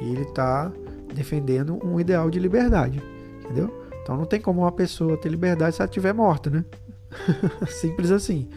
ele 0.00 0.24
tá 0.26 0.72
defendendo 1.14 1.78
um 1.84 2.00
ideal 2.00 2.30
de 2.30 2.38
liberdade, 2.38 3.02
entendeu? 3.42 3.72
Então 4.02 4.16
não 4.16 4.24
tem 4.24 4.40
como 4.40 4.62
uma 4.62 4.72
pessoa 4.72 5.16
ter 5.16 5.28
liberdade 5.28 5.76
se 5.76 5.82
ela 5.82 5.88
estiver 5.88 6.12
morta, 6.12 6.50
né? 6.50 6.64
Simples 7.68 8.10
assim. 8.10 8.48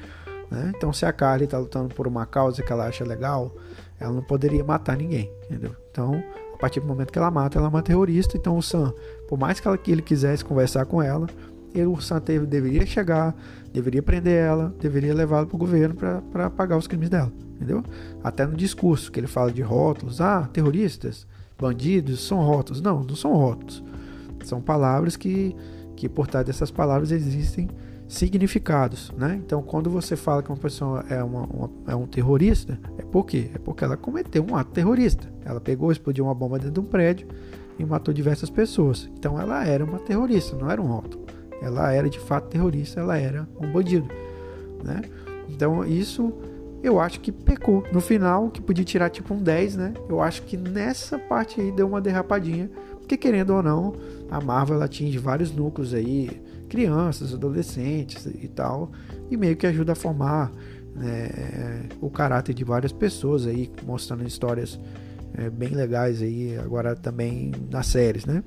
Né? 0.50 0.72
Então 0.76 0.92
se 0.92 1.06
a 1.06 1.14
Carly 1.14 1.46
está 1.46 1.58
lutando 1.58 1.94
por 1.94 2.08
uma 2.08 2.26
causa 2.26 2.64
que 2.64 2.72
ela 2.72 2.88
acha 2.88 3.04
legal, 3.04 3.56
ela 4.00 4.14
não 4.14 4.24
poderia 4.24 4.64
matar 4.64 4.98
ninguém, 4.98 5.32
entendeu? 5.46 5.76
Então, 5.92 6.24
a 6.54 6.58
partir 6.58 6.80
do 6.80 6.88
momento 6.88 7.12
que 7.12 7.18
ela 7.18 7.32
mata, 7.32 7.58
ela 7.58 7.68
é 7.68 7.70
uma 7.70 7.82
terrorista. 7.82 8.38
Então 8.38 8.58
o 8.58 8.62
Sam, 8.62 8.94
por 9.28 9.38
mais 9.38 9.60
que 9.60 9.92
ele 9.92 10.02
quisesse 10.02 10.44
conversar 10.44 10.86
com 10.86 11.02
ela, 11.02 11.28
ele, 11.74 11.88
o 11.88 12.00
Sam 12.00 12.20
teve, 12.20 12.46
deveria 12.46 12.86
chegar, 12.86 13.36
deveria 13.72 14.02
prender 14.02 14.34
ela, 14.34 14.74
deveria 14.80 15.14
levá-la 15.14 15.46
para 15.46 15.56
o 15.56 15.60
governo 15.60 15.96
para 15.96 16.50
pagar 16.50 16.78
os 16.78 16.88
crimes 16.88 17.10
dela, 17.10 17.32
entendeu? 17.56 17.84
Até 18.24 18.46
no 18.46 18.56
discurso 18.56 19.12
que 19.12 19.20
ele 19.20 19.28
fala 19.28 19.52
de 19.52 19.62
rótulos, 19.62 20.22
ah, 20.22 20.50
terroristas, 20.52 21.28
bandidos 21.58 22.26
são 22.26 22.40
rótulos. 22.40 22.82
Não, 22.82 23.04
não 23.04 23.16
são 23.16 23.34
rótulos. 23.34 23.84
São 24.44 24.62
palavras 24.62 25.16
que, 25.16 25.56
que 25.96 26.08
por 26.08 26.28
trás 26.28 26.46
dessas 26.46 26.72
palavras 26.72 27.12
existem 27.12 27.68
significados, 28.08 29.12
né? 29.18 29.40
Então, 29.44 29.62
quando 29.62 29.90
você 29.90 30.16
fala 30.16 30.42
que 30.42 30.50
uma 30.50 30.58
pessoa 30.58 31.04
é, 31.10 31.22
uma, 31.22 31.44
uma, 31.44 31.70
é 31.88 31.96
um 31.96 32.08
terrorista, 32.08 32.80
é 32.98 33.02
por 33.04 33.26
quê? 33.26 33.52
É 33.54 33.58
porque 33.58 33.84
ela 33.84 33.98
cometeu 33.98 34.46
um 34.50 34.56
ato 34.56 34.72
terrorista. 34.72 35.28
Ela 35.44 35.60
pegou, 35.60 35.92
explodiu 35.92 36.24
uma 36.24 36.34
bomba 36.34 36.58
dentro 36.58 36.76
de 36.76 36.80
um 36.80 36.86
prédio 36.90 37.28
e 37.78 37.86
matou 37.86 38.14
diversas 38.14 38.50
pessoas. 38.50 39.10
Então, 39.18 39.40
ela 39.40 39.66
era 39.66 39.84
uma 39.84 40.00
terrorista, 40.00 40.56
não 40.56 40.72
era 40.72 40.82
um 40.82 40.86
rótulo. 40.86 41.27
Ela 41.62 41.92
era 41.92 42.10
de 42.10 42.20
fato 42.20 42.50
terrorista, 42.50 43.00
ela 43.00 43.18
era 43.18 43.48
um 43.60 43.72
bandido, 43.72 44.08
né? 44.84 45.02
Então, 45.50 45.84
isso 45.84 46.34
eu 46.84 47.00
acho 47.00 47.20
que 47.20 47.32
pecou. 47.32 47.84
No 47.92 48.00
final, 48.00 48.50
que 48.50 48.62
podia 48.62 48.84
tirar 48.84 49.10
tipo 49.10 49.34
um 49.34 49.42
10, 49.42 49.76
né? 49.76 49.94
Eu 50.08 50.22
acho 50.22 50.44
que 50.44 50.56
nessa 50.56 51.18
parte 51.18 51.60
aí 51.60 51.72
deu 51.72 51.88
uma 51.88 52.00
derrapadinha 52.00 52.70
porque 53.08 53.16
querendo 53.16 53.52
ou 53.52 53.64
não, 53.64 53.96
a 54.30 54.42
Marvel 54.42 54.82
atinge 54.82 55.18
vários 55.18 55.50
núcleos 55.50 55.94
aí, 55.94 56.42
crianças, 56.68 57.34
adolescentes 57.34 58.26
e 58.26 58.50
tal, 58.50 58.92
e 59.32 59.38
meio 59.38 59.56
que 59.56 59.66
ajuda 59.66 59.94
a 59.94 59.96
formar 59.96 60.52
né, 60.94 61.88
o 62.02 62.10
caráter 62.10 62.54
de 62.54 62.66
várias 62.66 62.92
pessoas 62.92 63.48
aí, 63.48 63.72
mostrando 63.86 64.28
histórias 64.28 64.78
é, 65.36 65.50
bem 65.50 65.70
legais 65.70 66.22
aí, 66.22 66.58
agora 66.58 66.98
também 66.98 67.54
nas 67.72 67.88
séries, 67.88 68.26
né? 68.26 68.44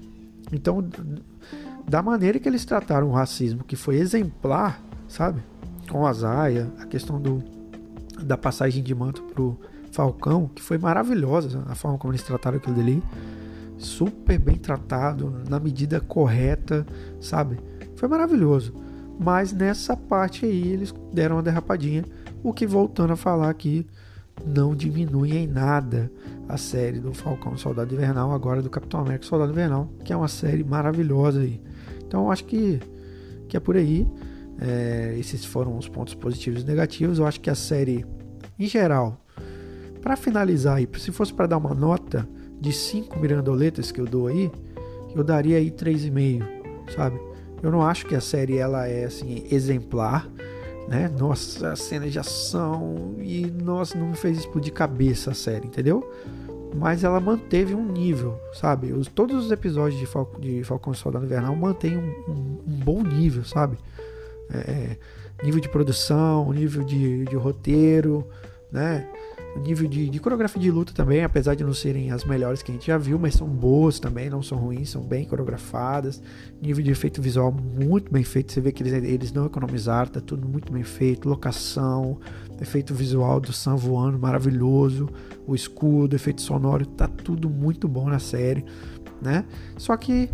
Então, 0.52 0.86
da 1.88 2.02
maneira 2.02 2.38
que 2.38 2.48
eles 2.48 2.64
trataram 2.64 3.08
o 3.08 3.12
racismo, 3.12 3.64
que 3.64 3.76
foi 3.76 3.96
exemplar, 3.96 4.82
sabe? 5.08 5.42
Com 5.90 6.06
a 6.06 6.12
Zaya, 6.12 6.70
a 6.80 6.86
questão 6.86 7.20
do, 7.20 7.42
da 8.22 8.36
passagem 8.36 8.82
de 8.82 8.94
manto 8.94 9.22
pro 9.22 9.58
Falcão, 9.92 10.48
que 10.54 10.62
foi 10.62 10.78
maravilhosa 10.78 11.64
a 11.68 11.74
forma 11.74 11.98
como 11.98 12.12
eles 12.12 12.22
trataram 12.22 12.58
aquilo 12.58 12.76
dali 12.76 13.02
super 13.80 14.38
bem 14.38 14.56
tratado, 14.56 15.42
na 15.48 15.58
medida 15.58 16.00
correta, 16.00 16.86
sabe? 17.20 17.58
Foi 17.96 18.08
maravilhoso. 18.08 18.74
Mas 19.18 19.52
nessa 19.52 19.96
parte 19.96 20.44
aí 20.44 20.72
eles 20.72 20.94
deram 21.12 21.36
uma 21.36 21.42
derrapadinha, 21.42 22.04
o 22.42 22.52
que 22.52 22.66
voltando 22.66 23.14
a 23.14 23.16
falar 23.16 23.50
aqui 23.50 23.86
não 24.46 24.74
diminui 24.74 25.36
em 25.36 25.46
nada 25.46 26.10
a 26.48 26.56
série 26.56 26.98
do 26.98 27.12
Falcão 27.12 27.56
Soldado 27.56 27.94
Invernal, 27.94 28.32
agora 28.32 28.60
do 28.60 28.70
Capitão 28.70 29.00
América 29.00 29.24
Soldado 29.24 29.52
Invernal, 29.52 29.88
que 30.04 30.12
é 30.12 30.16
uma 30.16 30.28
série 30.28 30.64
maravilhosa 30.64 31.40
aí. 31.40 31.60
Então 32.06 32.24
eu 32.24 32.30
acho 32.30 32.44
que, 32.44 32.80
que 33.48 33.56
é 33.56 33.60
por 33.60 33.76
aí. 33.76 34.06
É, 34.60 35.16
esses 35.18 35.44
foram 35.44 35.78
os 35.78 35.88
pontos 35.88 36.14
positivos 36.14 36.62
e 36.62 36.66
negativos. 36.66 37.18
Eu 37.18 37.26
acho 37.26 37.40
que 37.40 37.48
a 37.48 37.54
série, 37.54 38.04
em 38.58 38.66
geral, 38.66 39.24
para 40.02 40.16
finalizar 40.16 40.76
aí, 40.76 40.88
se 40.98 41.12
fosse 41.12 41.32
para 41.32 41.46
dar 41.46 41.56
uma 41.56 41.72
nota, 41.72 42.28
de 42.60 42.72
cinco 42.72 43.18
mirandoletas 43.18 43.90
que 43.90 44.00
eu 44.00 44.06
dou 44.06 44.26
aí, 44.26 44.50
eu 45.16 45.24
daria 45.24 45.56
aí 45.56 45.70
3,5, 45.70 46.44
sabe? 46.94 47.18
Eu 47.62 47.70
não 47.70 47.82
acho 47.82 48.06
que 48.06 48.14
a 48.14 48.20
série 48.20 48.58
ela 48.58 48.86
é 48.86 49.04
assim 49.04 49.44
exemplar, 49.50 50.28
né? 50.90 51.08
Nossa, 51.08 51.76
cena 51.76 52.10
de 52.10 52.18
ação 52.18 53.14
e 53.20 53.46
nossa, 53.46 53.96
não 53.96 54.08
me 54.08 54.16
fez 54.16 54.38
explodir 54.38 54.72
cabeça 54.72 55.30
a 55.30 55.34
série, 55.34 55.68
entendeu? 55.68 56.12
Mas 56.74 57.04
ela 57.04 57.20
manteve 57.20 57.76
um 57.76 57.84
nível, 57.84 58.36
sabe? 58.52 58.92
Os, 58.92 59.06
todos 59.06 59.44
os 59.44 59.52
episódios 59.52 60.00
de, 60.00 60.06
Fal 60.06 60.28
de 60.40 60.64
Falcão 60.64 60.92
e 60.92 60.96
Soldado 60.96 61.24
Invernal 61.24 61.54
mantêm 61.54 61.96
um, 61.96 62.10
um, 62.28 62.58
um, 62.66 62.80
bom 62.84 63.04
nível, 63.04 63.44
sabe? 63.44 63.78
É, 64.52 64.96
é 65.40 65.44
nível 65.44 65.60
de 65.60 65.68
produção, 65.68 66.52
nível 66.52 66.82
de, 66.82 67.24
de 67.24 67.36
roteiro, 67.36 68.26
né? 68.72 69.08
Nível 69.56 69.88
de, 69.88 70.08
de, 70.08 70.20
coreografia 70.20 70.60
de 70.62 70.70
luta 70.70 70.92
também, 70.92 71.24
apesar 71.24 71.54
de 71.54 71.64
não 71.64 71.74
serem 71.74 72.12
as 72.12 72.24
melhores 72.24 72.62
que 72.62 72.70
a 72.70 72.74
gente 72.74 72.86
já 72.86 72.96
viu, 72.96 73.18
mas 73.18 73.34
são 73.34 73.48
boas 73.48 73.98
também, 73.98 74.30
não 74.30 74.42
são 74.42 74.56
ruins, 74.56 74.90
são 74.90 75.02
bem 75.02 75.24
coreografadas. 75.24 76.22
Nível 76.62 76.84
de 76.84 76.90
efeito 76.90 77.20
visual 77.20 77.52
muito 77.52 78.12
bem 78.12 78.22
feito, 78.22 78.52
você 78.52 78.60
vê 78.60 78.70
que 78.70 78.82
eles, 78.82 78.92
eles 78.92 79.32
não 79.32 79.46
economizaram, 79.46 80.10
tá 80.10 80.20
tudo 80.20 80.48
muito 80.48 80.72
bem 80.72 80.84
feito. 80.84 81.28
Locação, 81.28 82.18
efeito 82.60 82.94
visual 82.94 83.40
do 83.40 83.52
Sam 83.52 83.76
voando 83.76 84.18
maravilhoso, 84.18 85.08
o 85.46 85.54
escudo, 85.54 86.14
efeito 86.14 86.40
sonoro, 86.42 86.86
tá 86.86 87.08
tudo 87.08 87.50
muito 87.50 87.88
bom 87.88 88.08
na 88.08 88.18
série, 88.18 88.64
né? 89.20 89.44
Só 89.76 89.96
que 89.96 90.30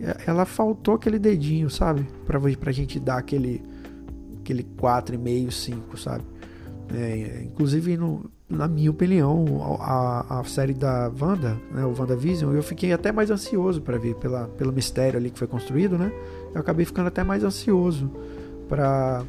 é, 0.00 0.24
ela 0.26 0.44
faltou 0.44 0.94
aquele 0.94 1.18
dedinho, 1.18 1.70
sabe? 1.70 2.06
Pra, 2.24 2.40
pra 2.40 2.72
gente 2.72 2.98
dar 2.98 3.18
aquele, 3.18 3.62
aquele 4.40 4.64
4,5, 4.64 5.50
5, 5.50 5.96
sabe? 5.98 6.24
É, 6.94 7.42
inclusive, 7.44 7.96
no, 7.96 8.30
na 8.48 8.68
minha 8.68 8.90
opinião, 8.90 9.44
a, 9.80 10.40
a 10.40 10.44
série 10.44 10.72
da 10.72 11.10
Wanda, 11.20 11.60
né, 11.72 11.84
o 11.84 11.94
WandaVision, 11.98 12.54
eu 12.54 12.62
fiquei 12.62 12.92
até 12.92 13.10
mais 13.10 13.30
ansioso 13.30 13.82
para 13.82 13.98
ver 13.98 14.14
pela, 14.16 14.46
pelo 14.48 14.72
mistério 14.72 15.18
ali 15.18 15.30
que 15.30 15.38
foi 15.38 15.48
construído, 15.48 15.98
né? 15.98 16.12
Eu 16.54 16.60
acabei 16.60 16.86
ficando 16.86 17.08
até 17.08 17.24
mais 17.24 17.42
ansioso 17.42 18.10
para 18.68 19.24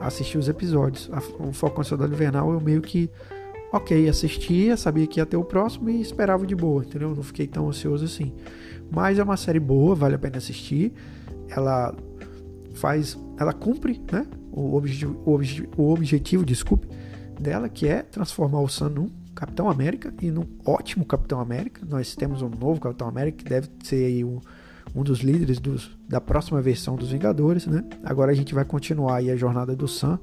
assistir 0.00 0.38
os 0.38 0.48
episódios. 0.48 1.10
A, 1.12 1.18
o 1.42 1.52
Falcão 1.52 1.82
Soldado 1.82 2.12
Invernal 2.12 2.52
eu 2.52 2.60
meio 2.60 2.80
que, 2.80 3.10
ok, 3.72 4.08
assistia, 4.08 4.76
sabia 4.76 5.06
que 5.06 5.18
ia 5.20 5.26
ter 5.26 5.36
o 5.36 5.44
próximo 5.44 5.90
e 5.90 6.00
esperava 6.00 6.46
de 6.46 6.54
boa, 6.54 6.84
entendeu? 6.84 7.14
Não 7.14 7.22
fiquei 7.22 7.46
tão 7.46 7.68
ansioso 7.68 8.04
assim. 8.04 8.32
Mas 8.90 9.18
é 9.18 9.22
uma 9.22 9.36
série 9.36 9.60
boa, 9.60 9.94
vale 9.94 10.14
a 10.14 10.18
pena 10.18 10.38
assistir. 10.38 10.92
Ela 11.48 11.94
faz, 12.74 13.18
ela 13.40 13.54
cumpre, 13.54 13.98
né? 14.12 14.26
O 14.52 14.76
objetivo, 14.76 15.18
o, 15.24 15.40
o 15.82 15.92
objetivo, 15.92 16.44
desculpe, 16.44 16.86
dela, 17.40 17.70
que 17.70 17.88
é 17.88 18.02
transformar 18.02 18.60
o 18.60 18.68
Sam 18.68 18.90
num 18.90 19.10
Capitão 19.34 19.70
América 19.70 20.12
e 20.20 20.30
num 20.30 20.46
ótimo 20.66 21.06
Capitão 21.06 21.40
América. 21.40 21.80
Nós 21.88 22.14
temos 22.14 22.42
um 22.42 22.50
novo 22.50 22.78
Capitão 22.78 23.08
América 23.08 23.38
que 23.38 23.48
deve 23.48 23.70
ser 23.82 24.22
um, 24.24 24.40
um 24.94 25.02
dos 25.02 25.20
líderes 25.20 25.58
dos, 25.58 25.96
da 26.06 26.20
próxima 26.20 26.60
versão 26.60 26.96
dos 26.96 27.12
Vingadores, 27.12 27.66
né? 27.66 27.82
Agora 28.04 28.30
a 28.30 28.34
gente 28.34 28.54
vai 28.54 28.64
continuar 28.66 29.16
aí 29.16 29.30
a 29.30 29.36
jornada 29.36 29.74
do 29.74 29.88
Sam 29.88 30.20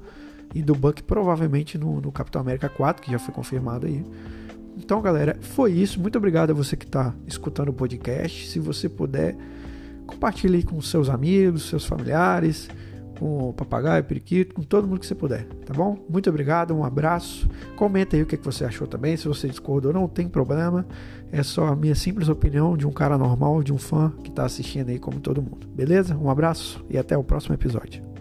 e 0.54 0.62
do 0.62 0.76
Buck 0.76 1.02
provavelmente 1.02 1.76
no, 1.76 2.00
no 2.00 2.12
Capitão 2.12 2.40
América 2.40 2.68
4, 2.68 3.02
que 3.02 3.10
já 3.10 3.18
foi 3.18 3.34
confirmado 3.34 3.88
aí. 3.88 4.04
Então, 4.76 5.02
galera, 5.02 5.36
foi 5.40 5.72
isso. 5.72 6.00
Muito 6.00 6.16
obrigado 6.16 6.50
a 6.50 6.54
você 6.54 6.76
que 6.76 6.84
está 6.84 7.12
escutando 7.26 7.70
o 7.70 7.72
podcast. 7.72 8.48
Se 8.48 8.60
você 8.60 8.88
puder, 8.88 9.36
compartilhe 10.06 10.62
com 10.62 10.80
seus 10.80 11.08
amigos, 11.08 11.68
seus 11.68 11.84
familiares 11.84 12.68
com 13.18 13.50
o 13.50 13.52
papagaio, 13.52 14.04
periquito, 14.04 14.54
com 14.54 14.62
todo 14.62 14.86
mundo 14.86 15.00
que 15.00 15.06
você 15.06 15.14
puder, 15.14 15.44
tá 15.66 15.74
bom? 15.74 15.98
Muito 16.08 16.30
obrigado, 16.30 16.74
um 16.74 16.84
abraço. 16.84 17.48
Comenta 17.76 18.16
aí 18.16 18.22
o 18.22 18.26
que 18.26 18.36
você 18.36 18.64
achou 18.64 18.86
também, 18.86 19.16
se 19.16 19.26
você 19.26 19.48
discordou, 19.48 19.92
não 19.92 20.08
tem 20.08 20.28
problema. 20.28 20.86
É 21.30 21.42
só 21.42 21.66
a 21.66 21.76
minha 21.76 21.94
simples 21.94 22.28
opinião 22.28 22.76
de 22.76 22.86
um 22.86 22.92
cara 22.92 23.18
normal, 23.18 23.62
de 23.62 23.72
um 23.72 23.78
fã 23.78 24.12
que 24.22 24.30
está 24.30 24.44
assistindo 24.44 24.88
aí 24.88 24.98
como 24.98 25.20
todo 25.20 25.42
mundo. 25.42 25.66
Beleza? 25.68 26.16
Um 26.16 26.30
abraço 26.30 26.84
e 26.88 26.96
até 26.96 27.16
o 27.16 27.24
próximo 27.24 27.54
episódio. 27.54 28.17